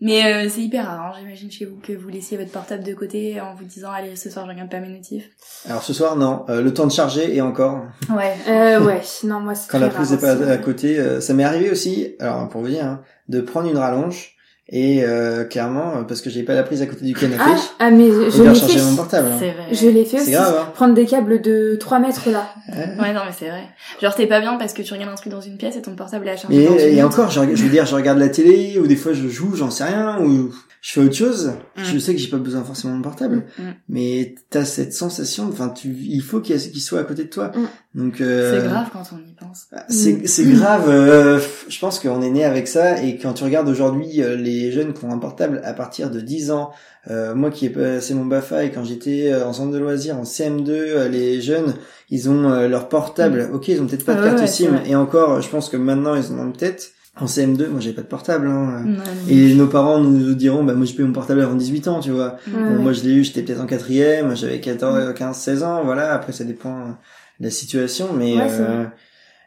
[0.00, 2.94] Mais euh, c'est hyper rare, hein, j'imagine chez vous que vous laissiez votre portable de
[2.94, 5.28] côté en vous disant allez ce soir je regarde pas mes notifs.
[5.68, 6.44] Alors ce soir, non.
[6.48, 7.82] Euh, le temps de charger et encore.
[8.10, 8.34] Ouais.
[8.48, 9.00] Euh, ouais.
[9.24, 12.14] Non, moi, c'est Quand la prise n'est pas à côté, euh, ça m'est arrivé aussi.
[12.18, 14.33] Alors pour vous dire, hein, de prendre une rallonge
[14.70, 17.56] Et euh, clairement, euh, parce que j'avais pas la prise à côté du canapé, Ah,
[17.80, 18.82] ah, mais je j'ai l'ai fait.
[18.82, 19.28] mon portable.
[19.30, 19.36] hein.
[19.38, 19.64] C'est vrai.
[19.72, 20.30] Je l'ai fait C'est aussi.
[20.32, 20.70] grave, hein.
[20.74, 22.48] Prendre des câbles de 3 mètres là.
[22.72, 22.76] Ouais.
[23.02, 23.64] Ouais, non, mais c'est vrai.
[24.00, 25.94] Genre, t'es pas bien parce que tu regardes un truc dans une pièce et ton
[25.94, 28.30] portable est à charger Et, dans une et encore, je veux dire, je regarde la
[28.30, 30.50] télé, ou des fois je joue, j'en sais rien, ou
[30.86, 31.52] je fais autre chose.
[31.78, 31.82] Mm.
[31.82, 33.62] Je sais que j'ai pas besoin forcément de mon portable, Mm.
[33.88, 37.52] mais t'as cette sensation, enfin, tu, il faut qu'il soit à côté de toi.
[37.56, 37.98] Mm.
[38.02, 39.66] Donc, euh, C'est grave quand on y pense.
[39.88, 40.26] C'est Mm.
[40.26, 40.84] c'est grave.
[40.90, 44.72] euh, je pense qu'on est né avec ça et quand tu regardes aujourd'hui euh, les
[44.72, 46.70] jeunes qui ont un portable à partir de 10 ans,
[47.10, 50.24] euh, moi qui ai passé mon Bafa et quand j'étais en centre de loisirs en
[50.24, 51.74] CM2, euh, les jeunes
[52.10, 53.48] ils ont euh, leur portable.
[53.54, 55.78] Ok, ils ont peut-être pas de Ah carte ouais, SIM et encore, je pense que
[55.78, 56.90] maintenant ils en ont peut-être.
[57.20, 58.48] En CM2, moi j'avais pas de portable.
[58.48, 58.82] Hein.
[58.84, 59.02] Non, non.
[59.28, 62.10] Et nos parents nous diront, bah moi j'ai payé mon portable avant 18 ans, tu
[62.10, 62.38] vois.
[62.48, 62.54] Mm.
[62.54, 62.70] Ouais.
[62.76, 66.12] Bon, moi je l'ai eu, j'étais peut-être en quatrième, j'avais 14, 15, 16 ans, voilà.
[66.12, 66.98] Après ça dépend
[67.40, 68.84] de la situation, mais Ouais, euh,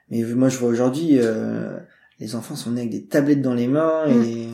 [0.09, 1.77] mais moi je vois aujourd'hui euh,
[2.19, 4.47] les enfants sont nés avec des tablettes dans les mains et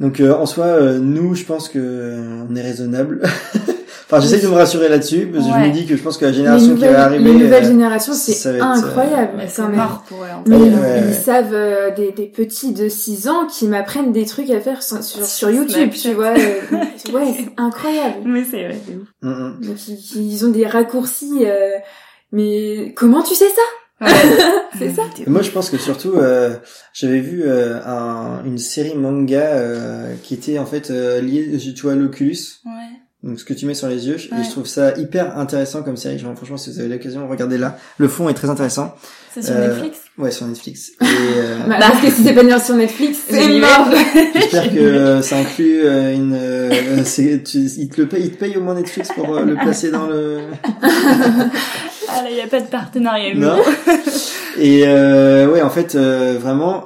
[0.00, 3.22] donc euh, en soi euh, nous je pense que euh, on est raisonnable.
[4.12, 6.26] enfin j'essaie de me rassurer là-dessus parce que je me dis que je pense que
[6.26, 9.32] la génération qui va arriver, les nouvelles euh, générations, c'est euh, incroyable.
[9.36, 10.26] Mais c'est mort pour eux.
[10.30, 10.56] en Mais.
[10.56, 14.60] Ouais, ils savent euh, des, des petits de 6 ans qui m'apprennent des trucs à
[14.60, 16.34] faire sur, sur, sur YouTube, tu vois.
[16.36, 16.60] euh,
[17.12, 18.16] ouais, c'est incroyable.
[18.26, 19.08] Mais c'est vrai, c'est ouf.
[19.22, 19.60] Mm, mm.
[19.66, 21.44] Donc ils, ils ont des raccourcis.
[21.46, 21.78] euh,
[22.32, 24.06] mais comment tu sais ça?
[24.78, 25.02] C'est ça.
[25.28, 26.56] Moi, je pense que surtout, euh,
[26.92, 31.82] j'avais vu euh, un, une série manga euh, qui était en fait euh, liée, tu
[31.82, 32.72] vois, l'Oculus, Ouais.
[33.22, 34.40] Donc ce que tu mets sur les yeux, Ouais.
[34.40, 36.18] et je trouve ça hyper intéressant comme série.
[36.18, 37.76] Genre, franchement, si vous avez l'occasion, regardez là.
[37.98, 38.94] Le fond est très intéressant.
[39.32, 40.90] C'est sur Euh, Netflix Ouais, sur Netflix.
[41.00, 43.88] Et euh, Bah, Parce que si c'est pas sur Netflix, c'est mort.
[44.34, 46.34] j'espère que euh, ça inclut euh, une.
[46.34, 49.44] euh, c'est, tu, il te le paye, il te paye au moins Netflix pour euh,
[49.44, 50.40] le placer dans le.
[52.14, 53.32] Ah là, y a pas de partenariat.
[53.34, 53.56] Non.
[54.58, 56.84] Et euh, ouais, en fait, euh, vraiment,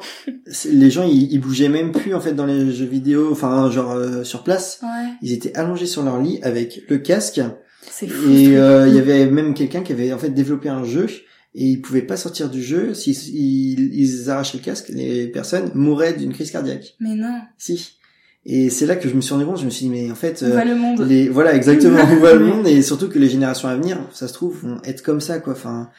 [0.70, 3.92] les gens ils, ils bougeaient même plus en fait dans les jeux vidéo, enfin genre
[3.92, 4.78] euh, sur place.
[4.82, 5.08] Ouais.
[5.22, 7.40] Ils étaient allongés sur leur lit avec le casque
[7.90, 8.30] C'est fou.
[8.30, 11.06] et euh, il y avait même quelqu'un qui avait en fait développé un jeu
[11.54, 15.70] et ils pouvaient pas sortir du jeu si ils, ils arrachaient le casque, les personnes
[15.74, 16.94] mouraient d'une crise cardiaque.
[17.00, 17.40] Mais non.
[17.58, 17.92] Si.
[18.48, 20.14] Et c'est là que je me suis rendu compte, je me suis dit mais en
[20.14, 21.00] fait On euh, voit le monde.
[21.08, 24.28] les voilà exactement où va le monde et surtout que les générations à venir, ça
[24.28, 25.54] se trouve vont être comme ça quoi.
[25.54, 25.90] Enfin,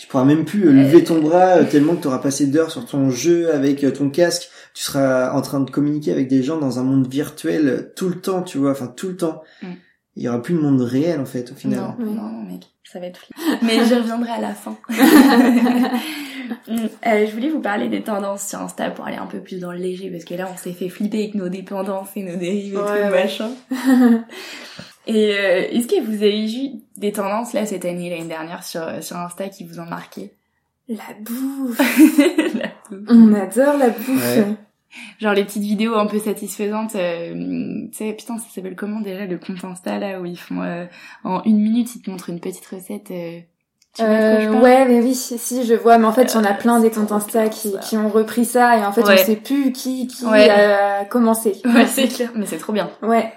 [0.00, 2.70] tu pourras même plus euh, lever ton bras euh, tellement que tu auras passé d'heures
[2.70, 4.48] sur ton jeu avec euh, ton casque.
[4.72, 8.14] Tu seras en train de communiquer avec des gens dans un monde virtuel tout le
[8.14, 8.70] temps, tu vois.
[8.70, 9.42] Enfin tout le temps.
[9.62, 9.66] Mm.
[10.16, 11.80] Il y aura plus de monde réel en fait au final.
[11.98, 13.40] Non, non, non, mec, ça va être flippant.
[13.62, 14.78] Mais j'y reviendrai à la fin.
[16.66, 19.60] Mm, euh, je voulais vous parler des tendances sur Insta pour aller un peu plus
[19.60, 22.36] dans le léger, parce que là, on s'est fait flipper avec nos dépendances et nos
[22.36, 23.10] dérives et Ouais, tout, ouais.
[23.10, 23.50] machin.
[25.14, 28.82] et euh, est-ce que vous avez vu des tendances, là, cette année, l'année dernière, sur,
[29.02, 30.32] sur Insta qui vous ont marqué?
[30.88, 31.80] La bouffe.
[33.08, 34.36] On adore la bouffe.
[34.36, 34.44] Ouais.
[35.20, 37.32] Genre les petites vidéos un peu satisfaisantes, euh,
[37.92, 40.86] tu sais, putain, ça s'appelle comment déjà le compte Insta, là, où ils font, euh,
[41.22, 43.10] en une minute, ils te montrent une petite recette...
[43.12, 43.38] Euh,
[43.94, 45.98] tu Euh, ouais, mais oui, si, si, je vois.
[45.98, 48.08] Mais en fait, il y en a Euh, plein des comptes Insta qui, qui ont
[48.08, 49.14] repris ça et en fait, Ouais.
[49.20, 50.48] on sait plus qui, qui Ouais.
[50.50, 51.54] a commencé.
[51.64, 52.90] Ouais, c'est clair, mais c'est trop bien.
[53.02, 53.32] Ouais.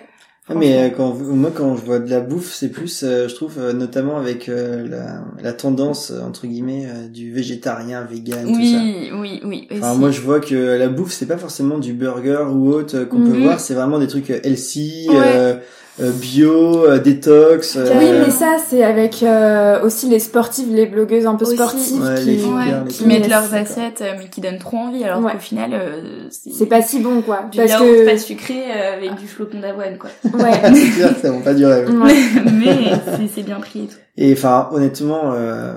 [0.50, 3.36] Ah, mais euh, quand moi quand je vois de la bouffe, c'est plus, euh, je
[3.36, 8.66] trouve, euh, notamment avec euh, la, la tendance entre guillemets euh, du végétarien, vegan, tout
[8.66, 8.82] ça.
[8.84, 9.68] Oui, oui, oui.
[9.72, 13.22] Enfin, moi, je vois que la bouffe, c'est pas forcément du burger ou autre qu'on
[13.24, 13.42] peut Mhm.
[13.44, 15.16] voir, c'est vraiment des trucs healthy, Ouais.
[15.18, 15.56] euh,
[16.00, 17.76] bio, euh, détox.
[17.76, 21.56] euh, Oui, mais ça, c'est avec euh, aussi les sportives, les blogueuses un peu Aussi.
[21.56, 23.08] sportives Ouais, qui, les filles Ouais, les qui trucs.
[23.08, 25.34] mettent leurs assiettes, euh, mais qui donnent trop envie, alors Ouais.
[25.34, 27.44] qu'au final, euh, c'est pas si bon, quoi.
[27.52, 30.10] du Parce que, pas sucré euh, avec du flocon d'avoine, quoi.
[30.26, 30.52] ouais.
[30.74, 31.86] c'est clair, ça va pas durer.
[31.86, 32.14] Ouais.
[32.54, 32.76] mais
[33.18, 33.96] c'est- c'est bien pris et tout.
[34.18, 35.74] Et enfin, honnêtement, euh,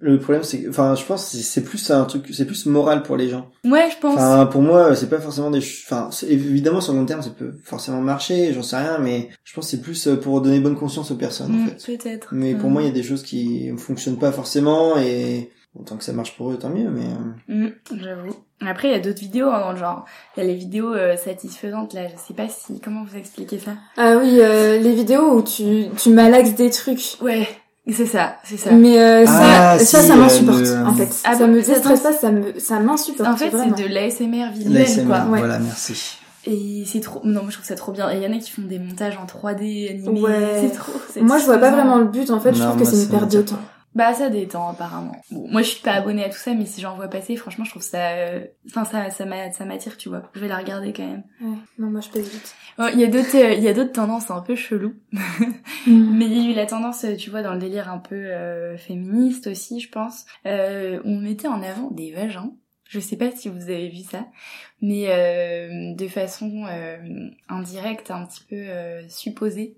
[0.00, 3.16] le problème, c'est, que- enfin, je pense, c'est plus un truc, c'est plus moral pour
[3.16, 3.50] les gens.
[3.64, 4.14] Ouais, je pense.
[4.14, 7.52] Enfin, pour moi, c'est pas forcément des, enfin, évidemment, sur le long terme, ça peut
[7.64, 10.76] forcément marcher, j'en sais rien, mais je pense que c'est plus euh, pour donner bonne
[10.76, 11.96] conscience aux personnes, en Mm, fait.
[11.96, 12.28] Peut-être.
[12.32, 12.72] Mais pour Mm.
[12.72, 15.50] moi, il y a des choses qui fonctionnent pas forcément et
[15.86, 16.90] tant que ça marche pour eux, tant mieux.
[16.90, 17.04] Mais
[17.50, 17.70] euh, Mm,
[18.02, 18.34] J'avoue.
[18.62, 20.04] Après, il y a d'autres vidéos hein, dans le genre.
[20.36, 22.08] Il y a les vidéos euh, satisfaisantes, là.
[22.08, 22.78] Je sais pas si...
[22.80, 23.70] Comment vous expliquez ça?
[23.96, 27.16] Ah oui, euh, les vidéos où tu, tu malaxes des trucs.
[27.22, 27.48] Ouais,
[27.88, 28.70] c'est ça, c'est ça.
[28.72, 31.08] Mais euh, Ah, ça, ça, si, ça euh, m'insupporte, en fait.
[31.24, 33.28] Ah ça me ça déstresse t'in- pas, ça me, ça m'insupporte.
[33.30, 35.24] En fait, c'est de l'ASMR visuel, quoi.
[35.30, 35.38] Ouais.
[35.38, 36.18] voilà, merci.
[36.46, 37.20] Et c'est trop...
[37.24, 38.10] Non, moi, je trouve ça trop bien.
[38.10, 40.20] Et il y en a qui font des montages en 3D animés.
[40.22, 40.60] Ouais.
[40.62, 40.92] C'est trop...
[41.20, 42.30] Moi, je vois pas vraiment le but.
[42.30, 43.58] En fait, je trouve que c'est une perte de temps.
[43.94, 45.20] Bah ça détend apparemment.
[45.32, 47.64] Bon, moi je suis pas abonnée à tout ça, mais si j'en vois passer, franchement
[47.64, 50.30] je trouve ça, euh, enfin ça, ça m'a, ça m'attire, tu vois.
[50.34, 51.24] Je vais la regarder quand même.
[51.40, 51.56] Ouais.
[51.78, 52.54] Non, moi, je passe vite.
[52.78, 54.94] Oh, Il y a d'autres, euh, il y a d'autres tendances un peu cheloues,
[55.86, 58.14] mais il y a eu la tendance, euh, tu vois, dans le délire un peu
[58.14, 60.24] euh, féministe aussi, je pense.
[60.46, 62.52] Euh, on mettait en avant des vagins.
[62.84, 64.26] Je sais pas si vous avez vu ça,
[64.82, 69.76] mais euh, de façon euh, indirecte, un petit peu euh, supposée.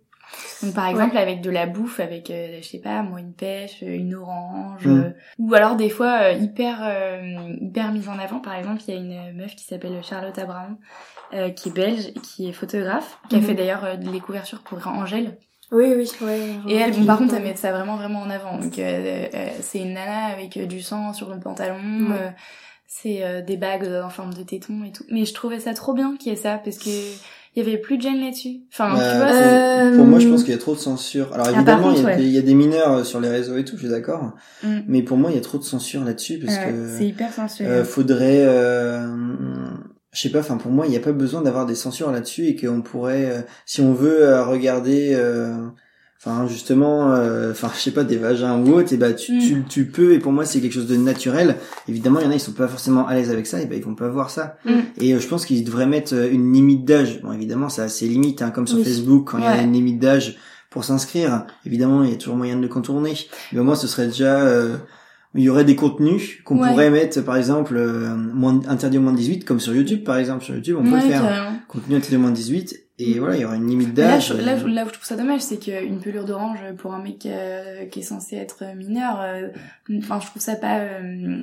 [0.63, 3.83] Donc par exemple avec de la bouffe, avec euh, je sais pas moi une pêche,
[3.83, 4.91] une orange, Mm.
[5.03, 7.21] euh, ou alors des fois euh, hyper euh,
[7.61, 8.39] hyper mise en avant.
[8.41, 10.77] Par exemple il y a une meuf qui s'appelle Charlotte Abraham,
[11.35, 13.45] euh, qui est belge, qui est photographe, qui a Mhm.
[13.47, 15.37] fait d'ailleurs euh, les couvertures pour Angèle.
[15.71, 16.51] Oui, oui, ouais.
[16.69, 18.59] Et elle, bon, par contre, elle met ça vraiment, vraiment en avant.
[18.59, 21.77] Donc, euh, euh, c'est une nana avec euh, du sang sur le pantalon.
[22.11, 22.17] Ouais.
[22.19, 22.31] euh,
[22.87, 25.05] c'est euh, des bagues en forme de téton et tout.
[25.11, 26.91] Mais je trouvais ça trop bien qu'il y ait ça parce que
[27.55, 28.61] il y avait plus de gêne là-dessus.
[28.73, 31.33] Enfin, tu vois, pour- Euh, moi, je pense qu'il y a trop de censure.
[31.35, 32.17] Alors Ah, évidemment, il, y a ouais.
[32.17, 34.33] des, il y a des mineurs euh, sur les réseaux et tout, je suis d'accord.
[34.63, 34.79] Mm.
[34.89, 37.33] Mais pour moi, il y a trop de censure là-dessus parce Ouais, que c'est hyper
[37.33, 37.69] sensuel.
[37.71, 39.07] euh, faudrait, euh,
[40.13, 40.41] je sais pas.
[40.41, 43.27] Enfin, pour moi, il n'y a pas besoin d'avoir des censures là-dessus et qu'on pourrait,
[43.31, 45.13] euh, si on veut euh, regarder.
[46.25, 49.41] Enfin, justement, euh, enfin, je sais pas, des vagins ou autre, et bah, tu, Mm.
[49.41, 51.57] tu, tu peux, et pour moi, c'est quelque chose de naturel.
[51.89, 53.75] Évidemment, il y en a, ils sont pas forcément à l'aise avec ça, et bah,
[53.75, 54.57] ils vont pas voir ça.
[54.65, 54.71] Mm.
[55.01, 57.21] Et euh, je pense qu'ils devraient mettre euh, une limite d'âge.
[57.23, 58.85] Bon, évidemment, ça a ses limites, hein, comme sur Oui.
[58.85, 60.37] Facebook, quand il y a une limite d'âge
[60.71, 61.45] pour s'inscrire.
[61.67, 63.15] Évidemment, il y a toujours moyen de le contourner.
[63.53, 64.77] Mais au moins, ce serait déjà, euh,
[65.35, 66.69] il y aurait des contenus qu'on Ouais.
[66.69, 70.19] pourrait mettre, par exemple, euh, moins, interdit au moins de 18, comme sur YouTube, par
[70.19, 70.45] exemple.
[70.45, 71.23] Sur YouTube, on peut ouais, le faire.
[71.23, 71.57] carrément.
[71.67, 74.09] Contenu interdit au moins de 18, et voilà, il y aura une limite Mais Là,
[74.13, 74.29] d'âge.
[74.29, 77.03] je, là, je- là où je trouve ça dommage, c'est qu'une pelure d'orange pour un
[77.03, 79.49] mec euh, qui est censé être mineur, euh,
[79.99, 81.43] enfin, je trouve ça pas, euh,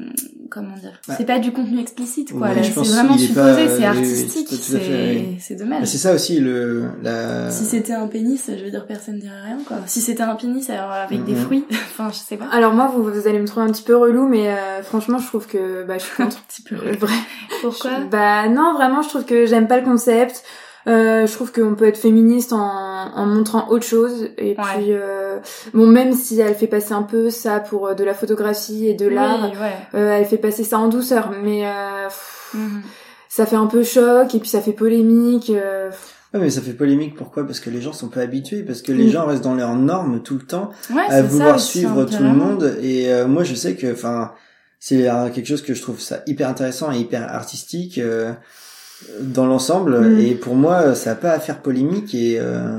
[0.50, 1.16] comment dire, Bah.
[1.18, 2.50] c'est pas du contenu explicite, quoi.
[2.50, 5.38] Ouais, c'est vraiment supposé, c'est artistique, c'est oui.
[5.40, 5.86] c'est Bah, dommage.
[5.88, 7.50] c'est ça aussi, le, la...
[7.52, 9.78] Si c'était un pénis, je veux dire, personne dirait rien, quoi.
[9.88, 11.38] Si c'était un pénis alors, avec des Mhm.
[11.42, 12.46] fruits, enfin, je sais pas.
[12.52, 15.28] Alors moi, vous, vous allez me trouver un petit peu relou, mais euh, franchement, je
[15.28, 16.42] trouve que bah, je suis Un contre.
[16.46, 16.76] petit peu.
[16.76, 17.14] Euh, vrai.
[17.62, 17.92] Pourquoi?
[18.12, 20.44] Bah non, vraiment, je trouve que j'aime pas le concept.
[20.88, 24.30] Euh, je trouve qu'on peut être féministe en, en montrant autre chose.
[24.38, 24.64] Et Ouais.
[24.76, 25.38] puis, euh,
[25.74, 28.94] bon, même si elle fait passer un peu ça pour euh, de la photographie et
[28.94, 30.00] de l'art, Oui, ouais.
[30.00, 31.32] euh, elle fait passer ça en douceur.
[31.44, 32.82] Mais euh, pff, Mhm.
[33.28, 35.50] ça fait un peu choc et puis ça fait polémique.
[35.50, 35.90] euh,
[36.34, 37.44] Ouais, mais ça fait polémique, pourquoi?
[37.46, 39.10] Parce que les gens sont pas habitués, parce que les Mm.
[39.10, 40.70] gens restent dans leurs normes tout le temps.
[40.94, 43.76] Ouais, à c'est ça vouloir suivre hein, tout le monde et euh, moi je sais
[43.76, 44.32] que enfin
[44.80, 48.32] c'est euh, quelque chose que je trouve ça hyper intéressant et hyper artistique euh,
[49.22, 50.20] dans l'ensemble Mm.
[50.20, 52.78] et pour moi ça a pas à faire polémique et euh,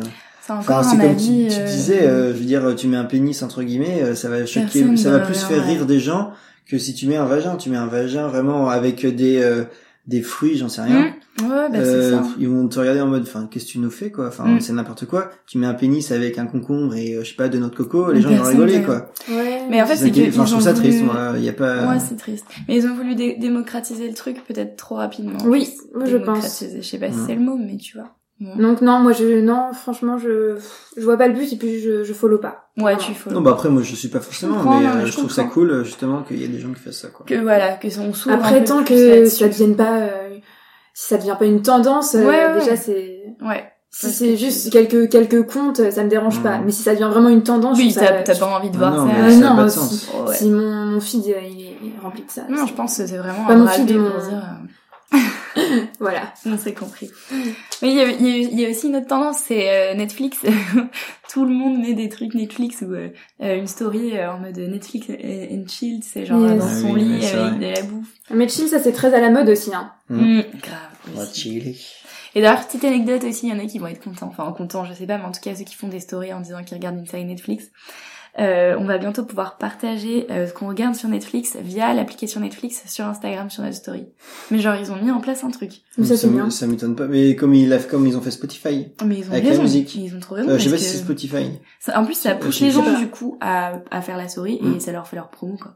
[0.49, 1.47] enfin c'est comme avis.
[1.49, 4.29] tu, tu euh, disais euh, je veux dire tu mets un pénis entre guillemets ça
[4.29, 5.73] va choquer Personne ça va plus faire ouais.
[5.75, 6.33] rire des gens
[6.69, 9.65] que si tu mets un vagin tu mets un vagin vraiment avec des euh,
[10.07, 11.13] des fruits j'en sais rien Mhm.
[11.43, 12.23] Ouais, bah, c'est euh, ça.
[12.39, 14.61] ils vont te regarder en mode, enfin, qu'est-ce que tu nous fais, quoi Enfin, Mm.
[14.61, 15.31] c'est n'importe quoi.
[15.47, 18.13] Tu mets un pénis avec un concombre et, euh, je sais pas, de notre coco,
[18.13, 19.11] les gens vont rigoler, quoi.
[19.31, 19.63] Ouais.
[19.71, 21.33] Mais en fait, c'est que enfin, ils je trouve ça triste, moi.
[21.37, 21.89] Il y a pas.
[21.89, 22.47] Ouais, c'est triste.
[22.69, 25.39] Mais ils ont voulu dé- démocratiser le truc peut-être trop rapidement.
[25.45, 26.27] Oui, moi, je pense.
[26.27, 27.25] Démocratiser, Je sais pas si Mm.
[27.27, 28.09] c'est le mot, mais tu vois.
[28.59, 30.57] Donc non, moi je non, franchement, je
[30.97, 32.71] je vois pas le but et puis je je follow pas.
[32.79, 33.31] Ouais, tu faut.
[33.31, 35.45] Non, bah après, moi, je suis pas forcément, mais non, euh, je je trouve ça
[35.45, 37.27] cool, euh, justement, qu'il y ait des gens qui fassent ça, quoi.
[37.27, 40.30] Que voilà, que on s'ouvre un Après peu tant plus que ça devienne pas euh,
[41.01, 43.65] si ça devient pas une tendance, euh, Ouais, ouais, déjà c'est Ouais.
[43.91, 46.59] si c'est que juste tu- quelques quelques comptes, ça me dérange pas.
[46.59, 49.11] Mais si ça devient vraiment une tendance, Oui, t'as pas envie de Ah voir non,
[49.11, 49.19] ça.
[49.23, 50.11] mais ça a non, pas de si- sens.
[50.29, 50.35] Ouais.
[50.37, 51.51] Si mon, mon feed il est,
[51.83, 52.43] il est rempli de ça.
[52.51, 54.35] Non, je pense que c'est vraiment Pas un mon feed, mon- pour dire.
[55.15, 55.17] euh,
[56.01, 56.21] Voilà.
[56.47, 57.11] On s'est compris.
[57.83, 59.69] Mais il y, a, il, y a, il y a aussi une autre tendance, c'est
[59.69, 60.39] euh, Netflix.
[61.33, 63.09] Tout le monde met des trucs Netflix ou euh,
[63.41, 66.59] une story euh, en mode Netflix and chill, c'est genre Yes.
[66.59, 68.09] dans Ah son oui, lit avec de la bouffe.
[68.31, 69.75] Mais chill, ça c'est très à la mode aussi.
[69.75, 69.91] Hein.
[70.09, 70.17] Mm.
[70.39, 70.90] Mm, grave.
[71.09, 71.41] On va aussi.
[71.41, 71.77] chiller.
[72.35, 74.29] Et d'ailleurs, petite anecdote aussi, il y en a qui vont être contents.
[74.29, 76.41] Enfin, contents, je sais pas, mais en tout cas, ceux qui font des stories en
[76.41, 77.65] disant qu'ils regardent une série Netflix.
[78.39, 82.81] Euh, on va bientôt pouvoir partager euh, ce qu'on regarde sur Netflix via l'application Netflix
[82.87, 84.07] sur Instagram, sur notre story.
[84.53, 85.73] Mais genre, ils ont mis en place un truc.
[85.99, 87.09] Mais ça m'étonne pas.
[87.09, 88.93] Mais comme ils, comme ils ont fait Spotify.
[89.05, 89.63] Mais ils ont Avec la raison.
[89.63, 89.93] musique.
[89.97, 90.49] Ils ont trop raison.
[90.51, 91.59] Euh, je sais pas si c'est Spotify.
[91.81, 94.65] ça- en plus, ça pousse les gens, du coup, à, à faire la story et
[94.65, 94.79] Mm.
[94.81, 95.75] ça leur fait leur promo, quoi.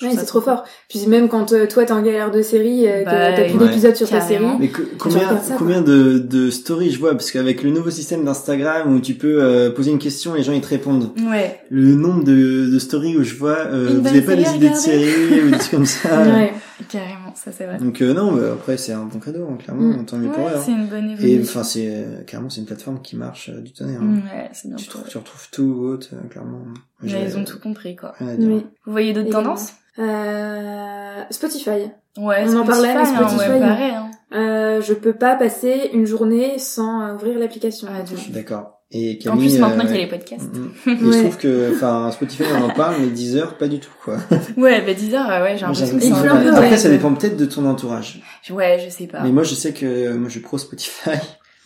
[0.00, 0.64] Ouais, c'est trop fort.
[0.88, 3.68] Puis même quand euh, toi t'es en galère de série, euh, Bah, t'as plus ouais.
[3.68, 4.44] d'épisodes sur ta série.
[4.58, 7.12] Mais que- combien, ça, combien de, de stories je vois?
[7.12, 10.44] Parce qu'avec le nouveau système d'Instagram où tu peux euh, poser une question et les
[10.44, 11.10] gens ils te répondent.
[11.30, 11.60] Ouais.
[11.70, 14.70] Le nombre de, de stories où je vois, euh, vous avez pas série des idées
[14.70, 16.08] de séries ou des trucs comme ça?
[16.32, 16.52] Ouais.
[16.88, 17.78] Carrément, ça c'est vrai.
[17.78, 20.04] Donc euh, non, bah, après c'est un bon cadeau, hein, clairement, Mm.
[20.04, 20.56] tant mieux pour Ouais, eux.
[20.56, 20.62] hein.
[20.64, 21.42] c'est une bonne Et évolution.
[21.42, 24.00] enfin c'est euh, carrément c'est une plateforme qui marche euh, du tonnerre.
[24.00, 24.04] hein.
[24.04, 25.10] Mm, ouais, c'est bien Tu, pour trouves, eux.
[25.10, 26.64] tu retrouves tout autre, euh, clairement.
[27.04, 28.14] Ils ont tout compris, quoi.
[28.20, 28.64] Oui.
[28.84, 29.74] Vous voyez d'autres tendances?
[29.98, 31.90] Euh, Spotify.
[32.18, 33.68] Ouais, On en parlait, mais Spotify, hein, Spotify, ouais, hein.
[33.68, 34.10] pareil, hein.
[34.34, 37.86] Euh, je peux pas passer une journée sans euh, ouvrir l'application.
[37.88, 38.78] De Je suis d'accord.
[38.94, 40.54] Et En Camille, plus, maintenant euh, qu'il y a les podcasts.
[40.54, 40.98] mm, mm.
[40.98, 41.20] Je Ouais.
[41.22, 44.18] trouve que, enfin, Spotify on en parle, mais Deezer pas du tout quoi.
[44.58, 46.76] Ouais, bah 10 heures, euh, ouais, j'ai l'impression que c'est Il un peu- Après ouais.
[46.76, 48.22] ça dépend peut-être de ton entourage.
[48.50, 49.22] Ouais, je sais pas.
[49.22, 51.10] Mais moi je sais que moi je suis pro Spotify.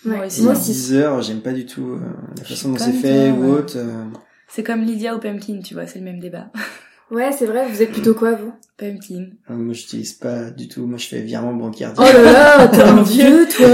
[0.04, 0.26] Moi Ouais.
[0.26, 0.42] aussi.
[0.42, 0.56] Moi hein.
[0.56, 0.70] aussi.
[0.72, 2.00] Deezer, j'aime pas du tout euh,
[2.38, 3.58] la façon dont c'est fait toi, ou ouais.
[3.58, 3.74] autre.
[3.76, 4.04] euh.
[4.46, 6.46] C'est comme Lydia ou Pumpkin, tu vois, c'est le même débat.
[7.10, 7.66] Ouais, c'est vrai.
[7.70, 8.52] Vous êtes plutôt quoi, vous?
[8.78, 9.26] Pumpkin.
[9.50, 10.86] Euh, Moi, j'utilise pas du tout.
[10.86, 11.92] Moi, je fais virement bancaire.
[11.96, 13.66] Oh là là, t'es un vieux, toi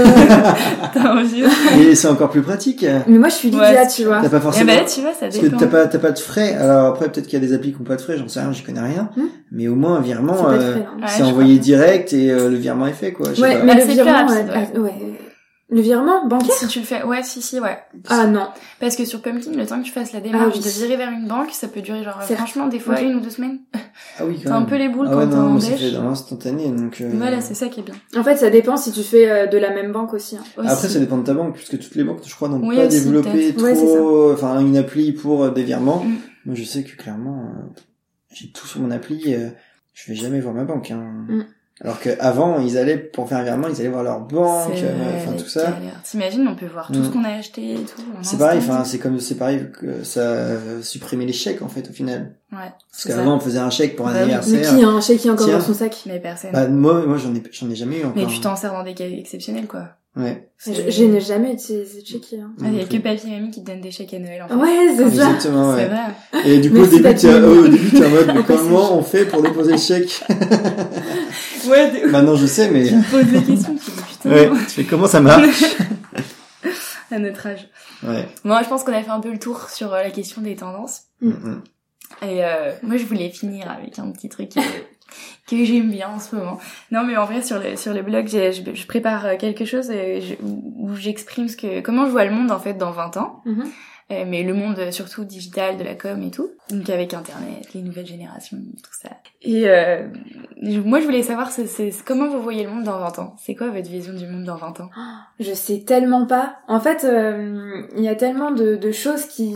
[0.93, 1.43] T'as envie
[1.81, 2.85] Et c'est encore plus pratique.
[3.07, 4.21] Mais moi, je suis Lydia, Ouais, tu vois.
[4.21, 4.73] T'as pas Eh forcément.
[4.73, 5.57] ben, tu vois, ça Parce que dépend.
[5.57, 6.53] t'as pas, t'as pas de frais.
[6.55, 8.39] Alors après, peut-être qu'il y a des applis qui ont pas de frais, j'en sais
[8.39, 9.09] rien, j'y connais rien.
[9.17, 9.23] Hmm.
[9.51, 10.85] Mais au moins, un C'est virement, de euh, hein.
[11.01, 11.63] Ouais, c'est envoyé crois.
[11.65, 13.29] direct et euh, le virement est fait, quoi.
[13.31, 13.63] Je sais Ouais, pas.
[13.65, 14.93] mais Bah, le c'est virement, ah, ouais.
[15.73, 17.79] Le virement bancaire Si tu le fais, ouais, si, si, ouais.
[18.07, 18.47] Ah non.
[18.79, 20.63] Parce que sur Pumpkin, le temps que tu fasses la démarche Ah oui.
[20.63, 23.19] de virer vers une banque, ça peut durer genre, C'est- franchement, des fois une ou
[23.19, 23.59] deux semaines.
[24.19, 25.91] Ah oui, quand T'as un peu les boules ah ouais, quand t'es en c'est fait
[25.91, 27.01] dans l'instantané, donc.
[27.01, 27.95] euh, Voilà, c'est ça qui est bien.
[28.15, 30.37] En fait, ça dépend si tu fais euh, de la même banque aussi.
[30.37, 30.43] hein.
[30.57, 30.67] Aussi.
[30.69, 32.85] Après, ça dépend de ta banque, puisque toutes les banques, je crois, n'ont Oui, pas
[32.85, 36.03] aussi, développé trop, Ouais, enfin, une appli pour euh, des virements.
[36.03, 36.15] Mm.
[36.45, 37.81] Moi, je sais que clairement, euh,
[38.31, 39.49] j'ai tout sur mon appli, euh,
[39.93, 41.25] je vais jamais voir ma banque, hein.
[41.27, 41.41] Mm.
[41.83, 45.17] Alors qu'avant, ils allaient, pour faire un virement, ils allaient voir leur banque, C'est euh,
[45.17, 45.75] enfin, les tout ça.
[46.03, 47.03] T'imagines, on peut voir tout Mm.
[47.05, 48.01] ce qu'on a acheté et tout.
[48.21, 51.89] C'est pareil, enfin, c'est comme, c'est pareil que ça euh, supprimait les chèques, en fait,
[51.89, 52.35] au final.
[52.53, 52.71] Ouais.
[52.91, 54.27] Parce qu'avant, on faisait un chèque pour un Bah oui.
[54.27, 54.77] Mais anniversaire.
[54.77, 55.57] qui, hein, chez qui encore Tiens.
[55.57, 56.03] dans son sac?
[56.05, 56.51] Mais personne.
[56.53, 58.15] Bah, moi, moi, j'en ai, j'en ai jamais eu encore.
[58.15, 59.89] Mais tu t'en sers dans des cas exceptionnels, quoi.
[60.15, 60.47] Ouais.
[60.65, 62.39] Je, je n'ai jamais utilisé Checky.
[62.39, 62.51] Hein.
[62.61, 64.43] Ah, Il y a que papy et mamie qui te donnent des chèques à Noël,
[64.43, 64.53] en fait.
[64.55, 65.07] Ouais, c'est ça.
[65.07, 65.87] Exactement, C'est ouais.
[65.87, 66.51] vrai.
[66.51, 69.01] Et du coup, au début, t'es, euh, au début, t'es en mode, mais comment on
[69.01, 70.23] fait pour déposer le chèque?
[71.67, 72.07] Ouais, de...
[72.09, 74.29] Maintenant, je sais, mais, tu me poses des questions, tu dis putain.
[74.31, 75.63] ouais, tu fais comment ça marche?
[77.11, 77.69] À notre âge.
[78.03, 78.27] Ouais.
[78.43, 80.55] Moi, je pense qu'on a fait un peu le tour sur euh, la question des
[80.55, 81.03] tendances.
[81.21, 81.61] Mm, mm.
[82.23, 84.61] Et euh, moi, je voulais finir avec un petit truc euh,
[85.47, 86.59] que j'aime bien en ce moment.
[86.91, 89.89] Non, mais en vrai, sur le sur le blog, je, je prépare euh, quelque chose
[89.91, 93.41] je- où j'exprime ce que comment je vois le monde en fait dans 20 ans.
[93.45, 93.63] Mhm.
[94.11, 96.49] Euh, mais le monde euh, surtout digital, de la com et tout.
[96.69, 99.09] Donc avec Internet, les nouvelles générations, tout ça.
[99.41, 100.05] Et euh,
[100.61, 103.35] moi, je voulais savoir c'est, c'est- comment vous voyez le monde dans 20 ans?
[103.39, 104.89] C'est quoi votre vision du monde dans 20 ans?
[105.39, 106.57] Je sais tellement pas.
[106.67, 109.55] En fait, euh, il y a tellement de, de choses qui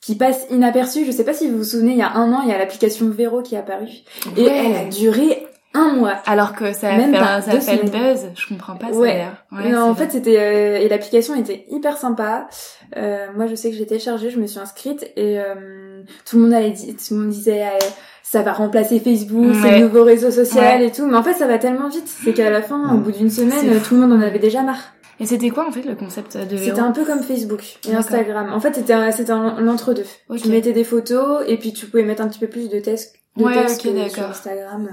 [0.00, 1.04] qui passent inaperçues.
[1.04, 2.58] Je sais pas si vous vous souvenez, il y a un an, il y a
[2.58, 3.88] l'application Vero qui est apparue.
[4.36, 4.52] Et Ouais.
[4.66, 6.14] elle a duré un mois.
[6.26, 8.88] Alors que ça a Même fait, pas ça a fait le buzz, je comprends pas
[8.90, 9.08] ça Ouais.
[9.12, 9.44] d'ailleurs.
[9.52, 12.48] Ouais, non, en c'est fait, c'était euh, et l'application était hyper sympa.
[12.96, 16.42] Euh, moi, je sais que j'ai téléchargé, je me suis inscrite et euh, tout le
[16.44, 17.78] monde allait tout le monde disait euh,
[18.22, 19.78] ça va remplacer Facebook, c'est Ouais.
[19.80, 21.06] le nouveau réseau social et tout.
[21.06, 23.58] Mais en fait, ça va tellement vite, c'est qu'à la fin, au bout d'une semaine,
[23.60, 24.94] C'est tout le monde en avait déjà marre.
[25.20, 26.64] Et c'était quoi en fait le concept de Véro?
[26.70, 27.94] C'était un peu comme Facebook et.
[27.94, 28.52] Instagram.
[28.52, 30.04] En fait, c'était un- c'était un- l'entre-deux.
[30.40, 33.16] Tu mettais des photos et puis tu pouvais mettre un petit peu plus de texte.
[33.36, 34.88] De Ouais, texte sur Instagram.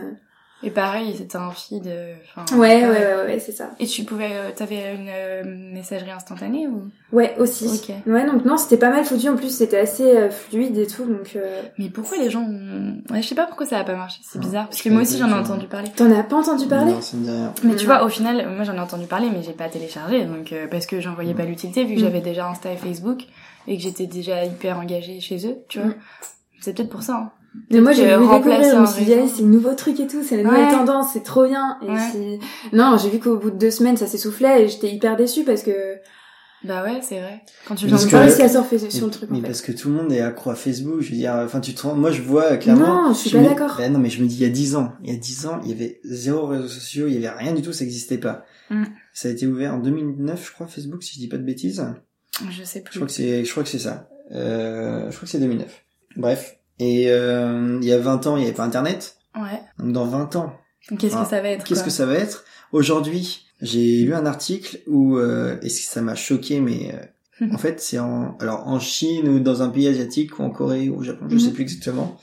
[0.65, 1.85] Et pareil, c'était un feed.
[1.87, 2.15] euh,
[2.53, 3.69] Ouais, ouais, ouais, ouais, c'est ça.
[3.79, 6.89] Et tu pouvais, euh, t'avais une euh, messagerie instantanée ou?
[7.13, 7.67] Ouais, aussi.
[7.67, 7.95] Ok.
[8.07, 9.29] Ouais, donc non, c'était pas mal foutu.
[9.29, 11.33] En plus, c'était assez euh, fluide et tout, donc.
[11.35, 11.61] Euh...
[11.77, 12.97] Mais pourquoi les gens ont...
[13.13, 14.19] ouais, Je sais pas pourquoi ça a pas marché.
[14.23, 15.89] C'est bizarre parce que moi aussi j'en ai entendu parler.
[15.95, 16.93] T'en as pas entendu parler?
[16.93, 16.99] Non,
[17.31, 17.53] rien.
[17.63, 20.51] Mais tu vois, au final, moi j'en ai entendu parler, mais j'ai pas téléchargé, donc
[20.51, 22.03] euh, parce que j'en voyais pas l'utilité vu que Mm.
[22.03, 23.23] j'avais déjà Insta et Facebook
[23.67, 25.89] et que j'étais déjà hyper engagée chez eux, tu vois.
[25.89, 25.95] Mm.
[26.59, 27.13] C'est peut-être pour ça.
[27.15, 27.31] Hein.
[27.71, 29.99] Mais moi, j'ai que voulu découvrir, je me suis dit, ah, c'est le nouveau truc
[29.99, 30.71] et tout, c'est la nouvelle Ouais.
[30.71, 31.77] tendance, c'est trop bien.
[31.81, 31.97] Et Ouais.
[32.11, 32.39] c'est-
[32.75, 35.63] Non, j'ai vu qu'au bout de deux semaines, ça s'essoufflait et j'étais hyper déçue parce
[35.63, 35.71] que
[36.63, 37.41] Bah ouais, c'est vrai.
[37.67, 38.01] Quand tu viens de
[38.41, 39.47] à surfer sur le truc, mais en fait.
[39.47, 41.83] parce que tout le monde est accro à Facebook, je veux dire, enfin, tu te
[41.83, 43.03] rends, moi, je vois, euh, clairement.
[43.09, 43.75] Non, je suis pas me- d'accord.
[43.77, 45.45] Bah non, mais je me dis, il y a 10 ans, il y a 10
[45.45, 48.17] ans, il y avait zéro réseaux sociaux, il y avait rien du tout, ça existait
[48.17, 48.45] pas.
[48.71, 48.85] Mm.
[49.13, 51.85] Ça a été ouvert en 2009, je crois, Facebook, si je dis pas de bêtises.
[52.49, 52.99] Je sais Je plus.
[52.99, 54.09] crois que c'est, je crois que c'est ça.
[54.31, 55.83] Euh, je crois que c'est 2009.
[56.15, 56.57] Bref.
[56.79, 59.17] Et, euh, il y a 20 ans, il n'y avait pas Internet.
[59.35, 59.61] Ouais.
[59.79, 60.53] Donc, dans 20 ans,
[60.99, 62.45] Qu'est-ce que ça va être Qu'est-ce que ça va être?
[62.71, 66.93] Aujourd'hui, j'ai lu un article où euh, et ça m'a choqué, mais
[67.41, 70.49] euh, en fait c'est en alors en Chine ou dans un pays asiatique ou en
[70.51, 71.39] Corée ou au Japon, je Mhm.
[71.39, 72.17] sais plus exactement.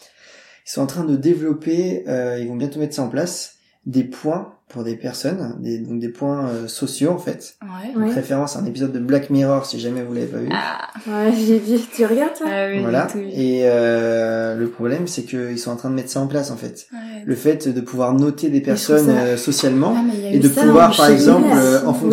[0.67, 4.05] Ils sont en train de développer, euh, ils vont bientôt mettre ça en place, des
[4.05, 7.55] points pour des personnes, des, donc des points euh, sociaux en fait.
[7.63, 7.93] Ouais.
[7.95, 8.15] Donc, Ouais.
[8.15, 10.49] référence à un épisode de Black Mirror si jamais vous l'avez pas vu.
[10.53, 11.79] Ah, Ouais, j'ai vu.
[11.95, 13.07] Tu regardes ça ah oui, voilà.
[13.11, 13.19] tout.
[13.19, 16.57] Et euh, le problème c'est qu'ils sont en train de mettre ça en place en
[16.57, 16.87] fait.
[16.93, 17.23] Ouais.
[17.25, 19.95] Le fait de pouvoir noter des personnes ça- euh, socialement.
[19.97, 22.11] Ah, mais il y a et de ça pouvoir, par exemple, euh, en fonction.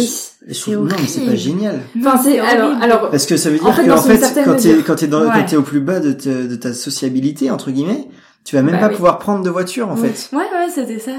[0.47, 0.53] Oui.
[0.53, 1.79] Trouve- non, mais c'est pas génial.
[1.99, 4.55] Enfin, c'est alors, alors, Parce que ça veut dire En fait, que, en fait, quand
[4.55, 5.27] t'es, quand t'es dans, Ouais.
[5.33, 8.07] quand t'es au plus bas de, te- de ta sociabilité, entre guillemets,
[8.49, 8.95] tu vas même Bah pas oui.
[8.95, 10.09] pouvoir prendre de voiture, en Oui.
[10.09, 10.35] fait.
[10.35, 11.11] Ouais, ouais, c'était ça.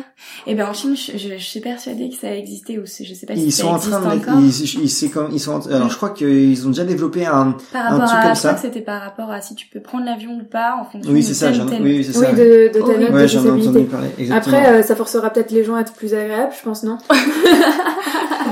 [0.49, 3.25] Et ben en Chine, je, je, je suis persuadée que ça existait ou je sais
[3.27, 4.35] pas si Ils ça sont en train de encore.
[4.41, 4.49] ils,
[4.83, 7.87] ils, c'est comme, ils sont, en- alors je crois qu'ils ont déjà développé un, Par
[7.87, 8.57] un rapport truc à, comme je ça.
[8.61, 11.27] c'était par rapport à si tu peux prendre l'avion ou pas en fonction oui, de
[11.27, 11.83] c'est ça, tel j'en, ou tel.
[11.83, 12.33] oui, oui, c'est Oui, ça.
[12.33, 13.01] de, de ta Horrible.
[13.03, 14.57] note ouais, de j'en ai entendu parler, exactement.
[14.59, 16.99] Après, euh, ça forcera peut-être les gens à être plus agréables, je pense, non?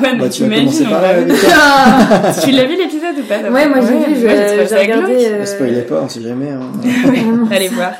[0.02, 1.14] Ouais, mais bah, tu vas commencer par là,
[2.44, 5.14] tu l'as vu l'épisode ou pas Ouais, moi j'ai vu, j'ai regardé.
[5.14, 5.22] glauque.
[5.24, 6.60] euh, Ne spoilez pas, on sait jamais, hein.
[7.50, 7.92] Allez voir.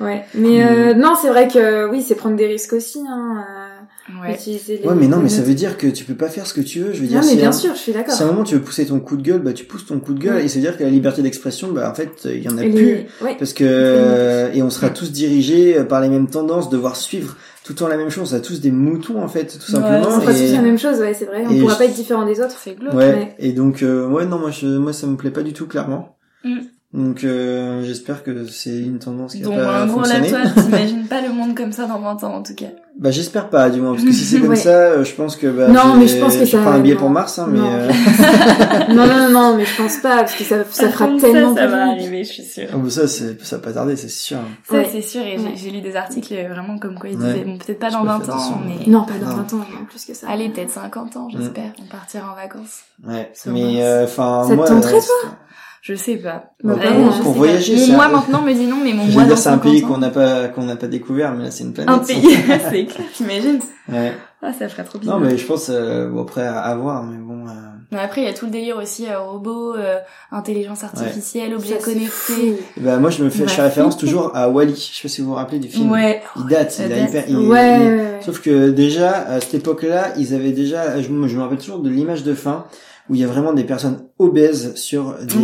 [0.00, 3.00] Ouais, mais euh, non, c'est vrai que oui, c'est prendre des risques aussi.
[3.08, 3.44] Hein.
[3.48, 3.74] euh.
[4.22, 4.32] Ouais.
[4.32, 6.54] Utiliser les Ouais, mais non, mais ça veut dire que tu peux pas faire ce
[6.54, 6.94] que tu veux.
[6.94, 8.14] Je veux dire, Non, mais si bien un- sûr, je suis d'accord.
[8.14, 10.00] Si à un moment tu veux pousser ton coup de gueule, bah tu pousses ton
[10.00, 10.36] coup de gueule.
[10.36, 10.44] Ouais.
[10.46, 12.70] Et c'est dire que la liberté d'expression, bah en fait, il y en a Et
[12.70, 12.84] plus.
[12.86, 13.36] les- ouais.
[13.38, 17.74] Parce que euh, et on sera tous dirigés par les mêmes tendances, devoir suivre tout
[17.74, 18.32] le temps la même chose.
[18.32, 20.06] On a tous des moutons en fait, tout Ouais, simplement.
[20.08, 20.52] On fera tous et...
[20.52, 21.44] la même chose, ouais, c'est vrai.
[21.46, 22.56] On et pourra je- pas être différent des autres.
[22.64, 22.94] C'est glauque.
[22.94, 23.10] Ouais.
[23.12, 23.34] Ouais.
[23.38, 26.16] Et donc euh, ouais non moi je moi ça me plaît pas du tout clairement.
[26.44, 26.60] Mm.
[26.94, 31.06] Donc euh, j'espère que c'est une tendance qui Donc va pas en gros toi t'imagines
[31.06, 32.66] pas le monde comme ça dans 20 ans en tout cas.
[32.98, 34.56] Bah j'espère pas du moins parce que si c'est comme Ouais.
[34.56, 36.94] ça, euh, je pense que bah Non, mais je pense que ça- prends un billet
[36.94, 37.00] non.
[37.00, 37.70] pour Mars hein, mais Non.
[37.72, 37.88] euh...
[38.92, 41.60] non, non, non, mais je pense pas, parce que ça, ça fera Comme tellement ça,
[41.60, 42.66] ça va arriver, je suis sûre.
[42.72, 44.38] ah, bah, ça c'est ça va pas tarder, c'est sûr.
[44.68, 44.88] Ça Ouais.
[44.90, 45.52] c'est sûr et j'ai- Ouais.
[45.54, 47.24] j'ai lu des articles vraiment comme quoi ils Ouais.
[47.34, 49.36] disaient bon peut-être pas dans peux 20 faire ans mais Non, pas dans Non.
[49.36, 50.26] 20 ans, non, plus que ça.
[50.28, 52.80] allez peut-être 50 ans j'espère on partira en vacances.
[53.06, 53.30] Ouais.
[53.46, 55.30] Mais euh, enfin Ça te moi tenterait, euh, toi?
[55.88, 56.50] Je sais pas.
[56.62, 56.74] Bah,
[57.22, 57.80] pour sais voyager, pas.
[57.80, 59.48] c'est Mon moi maintenant me dit non mais mon Je moi veux dans dire, c'est
[59.48, 61.94] un 50 pays qu'on n'a pas qu'on n'a pas découvert, mais là c'est une planète.
[61.94, 62.22] un pays
[62.70, 63.60] c'est clair t'imagines
[63.90, 64.12] Ouais.
[64.42, 67.04] ah ça ferait trop bizarre Non, mais je pense euh, bon après à, à voir,
[67.04, 67.46] mais bon.
[67.48, 67.52] euh,
[67.90, 69.96] Mais après il y a tout le délire aussi euh, robots euh,
[70.30, 72.58] intelligence artificielle objets connectés.
[72.76, 74.74] Bah moi je me fais, je fais référence toujours à Wally.
[74.74, 75.90] Je sais pas si vous vous rappelez du film.
[75.90, 77.24] ouais Il date, Ça il a hyper.
[77.28, 77.78] il- Ouais,
[78.20, 78.24] il-.
[78.24, 81.00] Sauf que déjà à cette époque-là, ils avaient déjà.
[81.00, 82.66] Je, me- je me rappelle toujours de l'image de fin
[83.08, 85.34] où il y a vraiment des personnes obèses sur des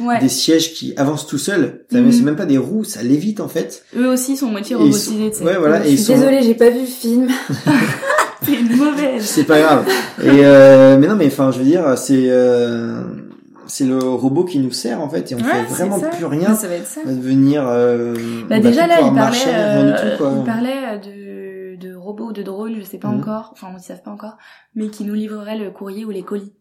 [0.00, 0.06] Oui.
[0.06, 1.84] ouais des sièges qui avancent tout seuls.
[1.92, 2.10] Ça, Mhm.
[2.12, 3.84] C'est même pas des roues, ça lévite en fait.
[3.96, 5.44] eux aussi sont moitié sont- robotisés sais.
[5.44, 5.82] Ouais voilà.
[5.82, 6.14] Je suis sont.
[6.14, 7.28] désolée, j'ai pas vu le film.
[8.42, 9.86] c'est une mauvaise C'est pas grave.
[10.22, 13.02] Et euh, mais non, mais enfin, je veux dire, c'est euh,
[13.66, 16.54] c'est le robot qui nous sert en fait, et on Ouais, fait vraiment plus rien.
[16.54, 17.64] ça va être ça On va devenir.
[17.68, 18.14] Euh,
[18.48, 20.32] Bah on va déjà plus là, il parlait, marcher, euh, tout, quoi.
[20.38, 23.20] il parlait de, de robots ou de drones, je sais pas Mhm.
[23.20, 24.36] encore, enfin ils savent pas encore,
[24.74, 26.52] mais qui nous livreraient le courrier ou les colis.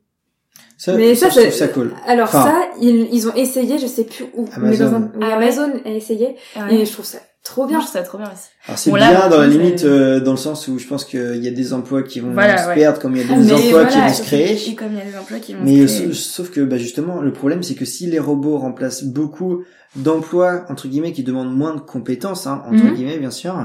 [0.77, 1.93] Ça, Mais ça, ça, je c'est- trouve ça cool.
[2.07, 4.85] Alors Enfin, ça, ils, ils ont essayé, je sais plus où, mais Amazon.
[4.85, 6.35] dans un, oui, Ah ouais Amazon a essayé,
[6.69, 8.49] et je trouve ça trop bien, je trouve ça trop bien aussi.
[8.67, 11.03] Alors c'est Bon, là, bien dans la limite, euh, dans le sens où je pense
[11.03, 12.75] qu'il y a des emplois qui vont Voilà, se ouais.
[12.75, 14.69] perdre, comme il y a des Ah, mais emplois qui vont se créer.
[14.69, 16.07] Et comme il y a des emplois qui vont Mais se créer.
[16.13, 19.63] sauf, sauf que bah, justement, le problème, c'est que si les robots remplacent beaucoup
[19.95, 22.93] d'emplois entre guillemets qui demandent moins de compétences, hein, entre Mhm.
[22.93, 23.55] guillemets bien sûr,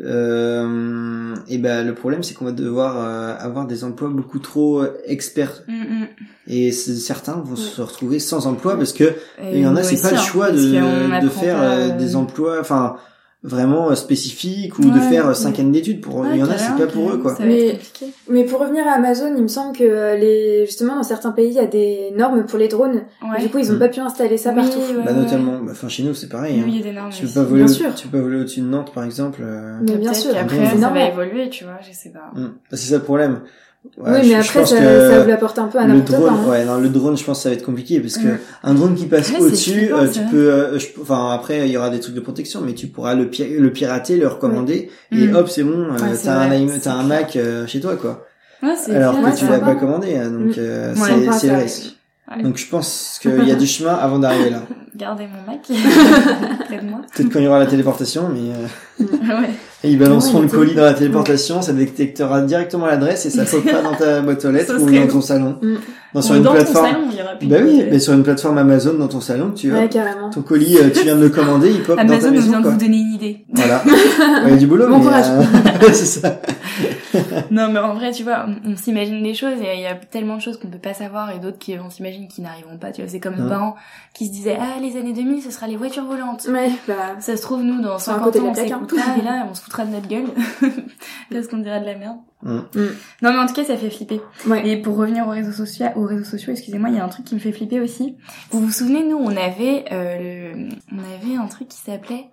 [0.00, 4.82] euh, et ben le problème, c'est qu'on va devoir euh, avoir des emplois beaucoup trop
[4.82, 5.62] euh, experts.
[5.66, 6.06] Mm, mm.
[6.48, 9.04] Et certains vont se retrouver sans emploi parce que
[9.42, 12.16] Et il y en a, c'est pas le hein, choix de, de faire euh, des
[12.16, 12.96] emplois, enfin
[13.44, 15.34] vraiment euh, spécifiques ou de faire euh, ouais.
[15.34, 16.00] cinq années d'études.
[16.00, 17.36] Pour Ouais, il y en a, c'est pas pour eux quoi.
[17.40, 21.48] Mais- pour revenir à Amazon, il me semble que euh, les, justement, dans certains pays,
[21.48, 23.02] il y a des normes pour les drones.
[23.22, 23.40] Ouais.
[23.40, 23.78] Du coup, ils ont Mhm.
[23.78, 24.78] pas pu installer ça Oui, partout.
[24.78, 26.56] ouais, Bah notamment, bah, enfin chez nous c'est pareil.
[26.58, 26.66] Nous, hein.
[26.68, 27.94] il y a des normes Tu peux pas voler, Bien au- sûr.
[27.94, 29.40] tu peux pas voler au-dessus de Nantes par exemple.
[29.42, 32.30] euh, Mais bien sûr, qu'après, c'est ça va évoluer, tu vois, je sais pas.
[32.34, 32.46] Hmm.
[32.70, 33.40] Bah, c'est ça le problème.
[33.96, 34.76] Ouais, oui, mais après, ça,
[35.10, 36.30] ça vous l'apporte un peu à le n'importe quoi.
[36.32, 36.48] hein.
[36.50, 38.38] ouais, non, le drone, je pense que ça va être compliqué parce que Mm.
[38.64, 41.76] un drone qui passe Ouais, au-dessus, euh, tu peux, euh, je- enfin après il y
[41.76, 45.26] aura des trucs de protection, mais tu pourras le, pi- le pirater, le recommander et
[45.28, 45.34] Mm.
[45.36, 47.02] hop c'est bon, euh, t'as un, t'as un.
[47.04, 48.26] Mac euh, chez toi quoi.
[48.62, 50.58] Alors clair, que tu l'as pas commandé, hein, donc Mm.
[50.58, 51.28] euh, Ouais.
[51.32, 51.97] c'est le risque.
[52.36, 52.42] Ouais.
[52.42, 54.62] Donc je pense qu'il y a du chemin avant d'arriver là.
[54.96, 55.60] Gardez mon Mac
[56.66, 57.00] près de moi.
[57.14, 59.04] Peut-être quand il y aura la téléportation, mais euh,
[59.40, 59.50] ouais.
[59.84, 63.46] Et ils balanceront Ouais, le colis dans la téléportation, ça détectera directement l'adresse et ça
[63.46, 65.56] sautera dans ta boîte aux lettres ou dans ton salon.
[65.62, 65.74] Mm.
[66.14, 66.86] Non, sur Ou une dans plateforme.
[66.86, 69.20] ton salon, il y aura plus bah oui, mais sur une plateforme Amazon dans ton
[69.20, 69.78] salon, tu vois.
[69.80, 70.30] Ouais, carrément.
[70.30, 72.60] Ton colis, euh, tu viens de le commander, il pop dans ta Amazon maison, vient
[72.60, 73.44] de vous donner une idée.
[73.54, 73.82] Voilà.
[73.86, 75.26] Il y a du boulot, Bon mais courage.
[75.28, 76.40] euh, c'est ça.
[77.50, 79.94] Non, mais en vrai, tu vois, on, on s'imagine des choses et il y a
[79.94, 82.92] tellement de choses qu'on peut pas savoir et d'autres qui, on s'imagine qui n'arriveront pas.
[82.92, 83.48] Tu vois, c'est comme nos Ouais.
[83.50, 83.76] parents
[84.14, 86.46] qui se disaient, ah, les années 2000, ce sera les voitures volantes.
[86.50, 88.62] Ouais, bah, Ça se trouve, nous, dans Sur un 50 côté de ans, la on
[88.62, 88.64] hein.
[88.68, 90.26] s'écoutera et là, on se foutra de notre gueule.
[91.32, 92.16] Parce qu'on dira de la merde.
[92.42, 92.56] Mm.
[92.74, 92.88] Mm.
[93.22, 94.20] Non, mais en tout cas, ça fait flipper.
[94.46, 94.68] ouais.
[94.68, 97.24] Et pour revenir aux réseaux sociaux, aux réseaux sociaux, excusez-moi, il y a un truc
[97.24, 98.16] qui me fait flipper aussi.
[98.50, 102.28] Vous vous souvenez, nous, on avait, euh, le- on avait un truc qui s'appelait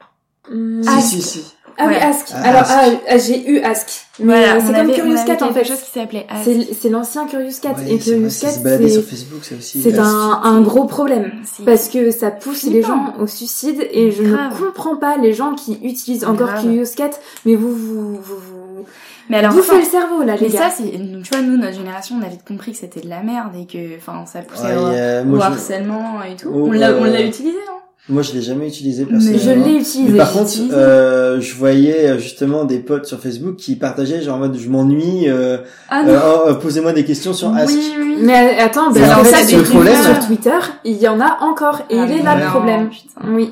[0.52, 1.54] Hum, Si, si, si.
[1.78, 2.02] Ah oui, Ouais.
[2.02, 2.28] Ask.
[2.34, 2.72] Ah, Alors, Ask.
[2.74, 3.88] ah, ah, j'ai eu Ask.
[4.20, 5.64] Mais Voilà, euh, c'est comme avait- Curious Cat en fait.
[5.66, 6.26] chose qui s'appelait.
[6.44, 7.72] C'est c'est l'ancien Curious Cat.
[7.74, 9.82] Ouais, et c'est Curious Cat, sur c'est Facebook, ça aussi.
[9.82, 11.32] c'est un, un gros problème.
[11.66, 14.54] Parce que ça pousse les gens au suicide et je Grave.
[14.62, 16.62] ne comprends pas les gens qui utilisent encore Grave.
[16.62, 17.10] Curious Cat,
[17.46, 18.86] mais vous vous vous, vous
[19.30, 20.70] Mais alors, bouffez enfin, le cerveau là les mais gars.
[20.70, 23.22] ça, c'est, tu vois, nous, notre génération, on a vite compris que c'était de la
[23.22, 26.50] merde et que, enfin, ça poussait Ouais, au, je, harcèlement et tout.
[26.54, 27.80] Oh, on l'a, euh, on l'a utilisé, hein.
[28.08, 29.66] Moi, je l'ai jamais utilisé Mais je personnellement.
[29.66, 30.18] l'ai Mais utilisé.
[30.18, 30.76] par contre, utilisé.
[30.76, 34.70] euh, je voyais euh, justement des potes sur Facebook qui partageaient genre en mode je
[34.70, 35.58] m'ennuie, euh,
[35.90, 36.10] Ah non.
[36.10, 37.74] euh, oh, euh, posez-moi des questions sur Ask.
[37.74, 38.18] oui, oui.
[38.22, 40.04] Mais attends, Et bah, en en fait, fait, c'est le des problème.
[40.04, 42.90] sur Twitter, il y en a encore et Ah, il est là le problème.
[42.90, 43.22] putain.
[43.34, 43.52] Oui.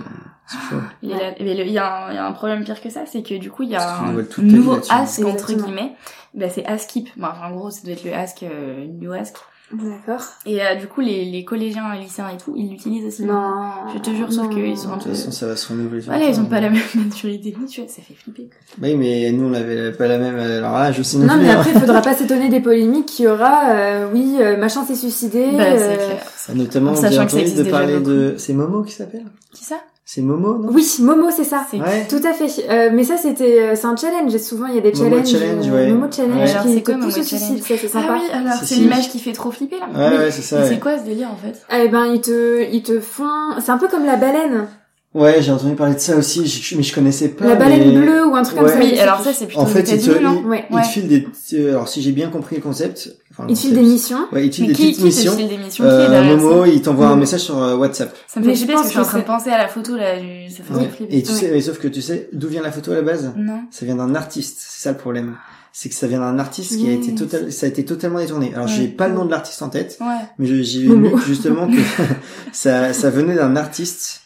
[1.01, 2.79] Il y a, mais le- il y a un, il y a un problème pire
[2.81, 4.01] que ça, c'est que du coup, il y a Parce
[4.37, 5.93] un nouveau ask, entre guillemets.
[6.35, 7.09] Bah, c'est Askip.
[7.17, 9.35] Bon, enfin, en gros, ça doit être le ask, euh, New Ask.
[9.73, 10.23] D'accord.
[10.45, 13.25] Et euh, du coup, les, les collégiens, lycéens et tout, ils l'utilisent aussi.
[13.25, 13.71] Non.
[13.93, 15.09] Je te jure, sauf qu'ils sont un De peu...
[15.09, 16.01] toute façon, ça va se renouveler.
[16.01, 18.43] Voilà, ils ont pas la même maturité que nous, tu vois, ça fait flipper.
[18.49, 18.87] quoi.
[18.87, 20.37] Oui, mais nous, on avait pas la même.
[20.37, 21.57] Alors là, je sais non, mais hein.
[21.59, 23.69] après, il faudra pas s'étonner des polémiques qu'il y aura.
[23.71, 25.45] euh, oui, euh, machin s'est suicidé.
[25.57, 26.23] Bah, c'est euh, clair.
[26.49, 28.35] Ah, Notamment, entendu existe de parler de.
[28.37, 29.25] C'est Momo qui s'appelle?
[29.53, 29.77] Qui ça?
[30.05, 30.69] C'est Momo, non?
[30.73, 31.65] Oui, Momo, c'est ça.
[31.71, 32.05] Ouais.
[32.09, 32.49] Tout à fait.
[32.69, 34.35] Euh, mais ça, c'était, euh, c'est un challenge.
[34.35, 35.31] Et souvent, il y a des Momo challenges.
[35.31, 35.87] challenge, euh, ouais.
[35.91, 36.35] Momo challenge
[36.65, 36.75] Ouais.
[36.75, 37.47] Qui te Momo pousse au challenge?
[37.61, 37.63] Suicide.
[37.63, 38.07] Ça, c'est sympa.
[38.09, 39.87] Ah oui, alors c'est l'image qui fait trop flipper là.
[39.97, 40.23] Ouais, Oui.
[40.25, 40.67] ouais, c'est ça.
[40.67, 41.61] C'est quoi ce délire en fait?
[41.73, 43.23] Eh ben, ils te, ils te font.
[43.63, 44.67] C'est un peu comme la baleine.
[45.13, 47.45] Ouais, j'ai entendu parler de ça aussi, je- mais je connaissais pas.
[47.45, 48.63] la baleine mais- bleue ou un truc Ouais.
[48.71, 48.79] comme ça.
[48.83, 50.65] Oui, alors ça c'est plutôt En fait, il te, il, Ouais.
[50.71, 51.27] il te file des.
[51.53, 53.15] euh, Alors, si j'ai bien compris le concept.
[53.35, 53.85] Enfin, le Ils te filent concept.
[53.87, 54.27] des missions.
[54.31, 55.35] Ouais, il file Mais des qui, petites qui missions.
[55.35, 58.15] file des missions Qui est Euh, Momo, ça il t'envoie un message sur euh, WhatsApp.
[58.27, 59.49] Ça me fait Mais je flipper parce pense que je suis en train de penser
[59.49, 60.87] à la photo là, du- ça fait Ouais.
[60.89, 61.17] flipper.
[61.17, 61.37] Et tu Ouais.
[61.39, 63.33] sais, mais sauf que tu sais d'où vient la photo à la base?
[63.35, 63.61] Non.
[63.71, 65.35] Ça vient d'un artiste, c'est ça le problème.
[65.75, 68.51] C'est que ça vient d'un artiste qui a été total, ça a été totalement détourné.
[68.53, 68.71] Alors Ouais.
[68.77, 70.05] j'ai pas le nom de l'artiste en tête, Ouais.
[70.37, 71.73] mais j'ai lu justement que
[72.53, 74.22] ça, ça venait d'un artiste, euh,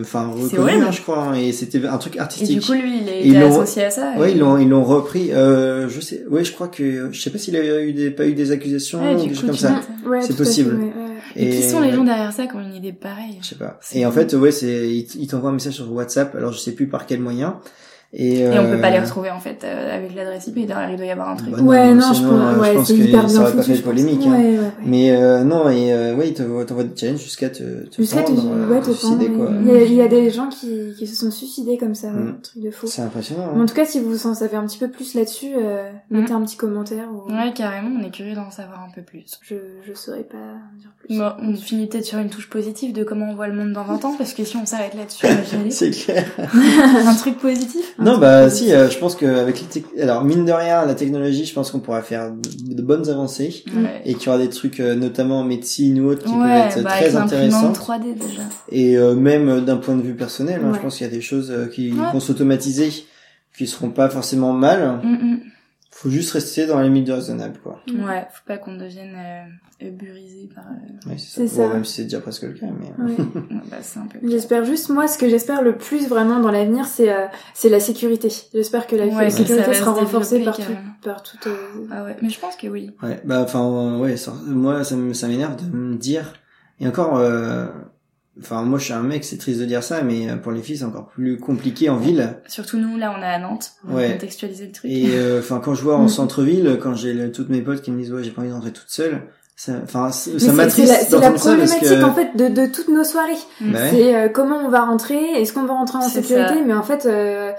[0.00, 2.60] enfin C'est reconnu, hein, je crois, hein, et c'était un truc Et artistique.
[2.60, 4.12] du coup lui il est Et ils associé à ça.
[4.16, 5.32] Ouais, et- ils l'ont, ils l'ont repris.
[5.32, 8.26] Euh, je sais, ouais, je crois que, je sais pas s'il a eu des, pas
[8.26, 9.80] eu des accusations Ouais, ou des coup, choses comme ça.
[10.06, 10.74] Ouais, C'est fait, possible.
[10.76, 10.92] ouais, ouais.
[11.34, 13.78] Et qui sont les gens derrière ça qui ont une idée pareille Je sais pas.
[13.92, 16.34] Et en fait, ouais, c'est, il t- il t'envoie un message sur WhatsApp.
[16.34, 17.58] Alors, je sais plus par quel moyen.
[18.18, 20.66] Et, Et on peut pas euh, les retrouver en fait euh, avec l'adresse IP.
[20.66, 21.50] Derrière il doit y avoir un truc.
[21.50, 23.26] Bah, Ouais, non, non, je sinon, pense, euh, je ouais, pense c'est que hyper ça
[23.26, 23.92] bien aurait pas fait je pense.
[23.92, 24.32] polémique, Ouais, hein.
[24.40, 24.70] ouais, ouais.
[24.86, 28.22] Mais euh, non, et euh, ouais, il te- t'envoie des challenges jusqu'à te, te Jusqu'à
[28.22, 29.50] te, euh, ouais, te suicider, quoi.
[29.60, 32.08] Il y, a, il y a des gens qui, qui se sont suicidés comme ça,
[32.08, 32.28] Mm.
[32.28, 32.86] un truc de fou.
[32.86, 33.50] C'est impressionnant.
[33.54, 33.66] Mais en Hein.
[33.66, 36.56] tout cas, si vous en savez un petit peu plus là-dessus, euh, mettez un petit
[36.56, 37.08] commentaire.
[37.12, 37.30] Ou...
[37.30, 39.24] Ouais carrément, on est curieux d'en savoir un peu plus.
[39.42, 39.56] Je,
[39.86, 40.36] je saurais pas
[40.78, 41.18] dire plus.
[41.18, 43.84] Bon, on finit peut-être sur une touche positive de comment on voit le monde dans
[43.84, 45.26] 20 ans, parce que si on s'arrête là-dessus.
[45.70, 46.24] C'est clair.
[47.06, 47.94] un truc positif?
[48.06, 51.44] Non, bah si, euh, je pense qu'avec les tec- alors mine de rien, la technologie,
[51.44, 54.00] je pense qu'on pourra faire de, de bonnes avancées Ouais.
[54.04, 56.38] et qu'il y aura des trucs, euh, notamment en médecine ou autre, qui Ouais,
[56.68, 57.72] peuvent être bah, très l'imprimante intéressants.
[57.72, 58.42] 3D déjà.
[58.70, 60.76] Et euh, même euh, d'un point de vue personnel, hein, Ouais.
[60.76, 62.12] je pense qu'il y a des choses euh, qui Ouais.
[62.12, 62.90] vont s'automatiser,
[63.58, 65.00] qui seront pas forcément mal.
[65.02, 65.36] Mm,
[65.98, 67.80] Faut juste rester dans les limites du raisonnable, quoi.
[67.88, 70.64] Ouais, faut pas qu'on devienne euh, burisé par.
[70.66, 71.56] euh, Ouais, C'est ça.
[71.62, 73.02] Bon, même si c'est déjà presque le cas, mais.
[73.02, 73.16] Ouais.
[73.18, 74.18] ouais, bah, c'est un peu.
[74.22, 77.24] J'espère juste, moi, ce que j'espère le plus vraiment dans l'avenir, c'est euh,
[77.54, 78.28] c'est la sécurité.
[78.52, 80.62] J'espère que la, sécurité sera se renforcée par tout,
[81.02, 81.38] par tout.
[81.46, 82.90] euh, Ah ouais, mais je pense que oui.
[83.02, 86.34] Ouais, bah enfin ouais, ça- moi ça m'énerve de me dire
[86.78, 87.68] et encore euh,
[88.40, 90.62] enfin moi je suis un mec, c'est triste de dire ça mais euh, pour les
[90.62, 93.72] filles c'est encore plus compliqué en ville Surtout nous, là, on est à Nantes.
[93.84, 94.12] pour Ouais.
[94.12, 94.90] contextualiser le truc.
[94.90, 96.08] et euh, enfin quand je vois en Mm.
[96.08, 98.88] centre-ville quand j'ai toutes mes potes qui me disent ouais, j'ai pas envie d'entrer toute
[98.90, 99.22] seule,
[99.56, 102.66] ça enfin ça c'est- m'attriste C'est la, c'est la problématique que en fait de, de
[102.70, 103.32] toutes nos soirées.
[103.60, 103.72] Mm.
[103.72, 103.90] Bah ouais.
[103.90, 106.62] C'est euh, comment on va rentrer, est-ce qu'on va rentrer en sécurité, ça.
[106.66, 107.52] mais en fait, euh,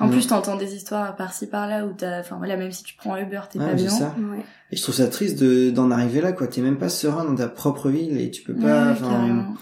[0.00, 0.10] En Mm.
[0.12, 3.40] plus, t'entends des histoires par-ci par-là où t'as, enfin voilà, même si tu prends Uber,
[3.52, 3.90] t'es Ouais, pas c'est bien.
[3.90, 4.14] ça.
[4.18, 4.42] ouais.
[4.72, 7.34] Et je trouve ça triste de d'en arriver là quoi, t'es même pas serein dans
[7.36, 9.54] ta propre ville et tu peux pas carrément, carrément.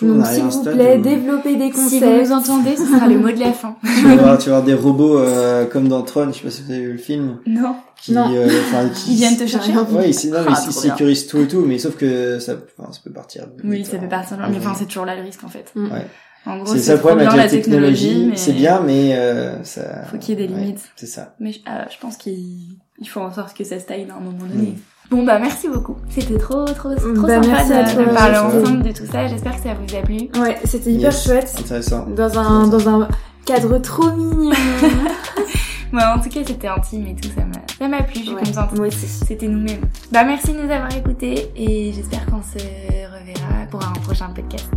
[0.00, 2.04] Donc s'il vous stade plaît, où- développez des Si concepts.
[2.04, 3.76] vous nous entendez, ce sera le mot de la fin.
[3.84, 6.50] tu vas voir, tu vas voir des robots euh, comme dans Tron, je sais pas
[6.50, 7.74] si vous avez vu le film Non.
[8.00, 8.32] qui Non.
[8.34, 9.72] euh, enfin qui Ils viennent te chercher.
[9.72, 12.90] Ouais, ils, non, mais Ah, ils sécurisent tout et tout, mais sauf que ça, enfin,
[12.90, 13.46] ça peut partir.
[13.64, 14.48] Oui, ça peut partir loin.
[14.48, 15.70] Mais enfin, c'est toujours là le risque, en fait.
[15.74, 15.92] Mm.
[15.92, 16.06] Ouais.
[16.44, 19.62] En gros, C'est ça le problème bien avec la technologie, mais- c'est bien, mais euh,
[19.62, 20.04] ça.
[20.10, 20.80] Faut qu'il y ait des ouais, limites.
[20.96, 21.36] c'est ça.
[21.38, 24.20] Mais euh, je pense qu'il il faut en sorte que ça se taille à un
[24.20, 24.74] moment donné.
[25.12, 25.96] Bon bah merci beaucoup.
[26.08, 29.28] C'était trop trop trop Bah, sympa de, toi, de parler ensemble de tout ça.
[29.28, 30.16] J'espère que ça vous a plu.
[30.40, 31.24] Ouais, c'était hyper Yes.
[31.24, 31.54] chouette.
[31.60, 32.06] Intéressant.
[32.16, 33.08] Dans un, dans un
[33.44, 34.50] cadre trop mignon.
[35.92, 37.28] Ouais, en tout cas c'était intime et tout.
[37.36, 38.20] Ça m'a ça m'a plu.
[38.20, 38.74] Je suis Ouais, contente.
[38.78, 39.06] moi aussi.
[39.06, 39.82] C'était nous-mêmes.
[40.10, 44.70] Bah merci de nous avoir écoutés et j'espère qu'on se reverra pour un prochain podcast.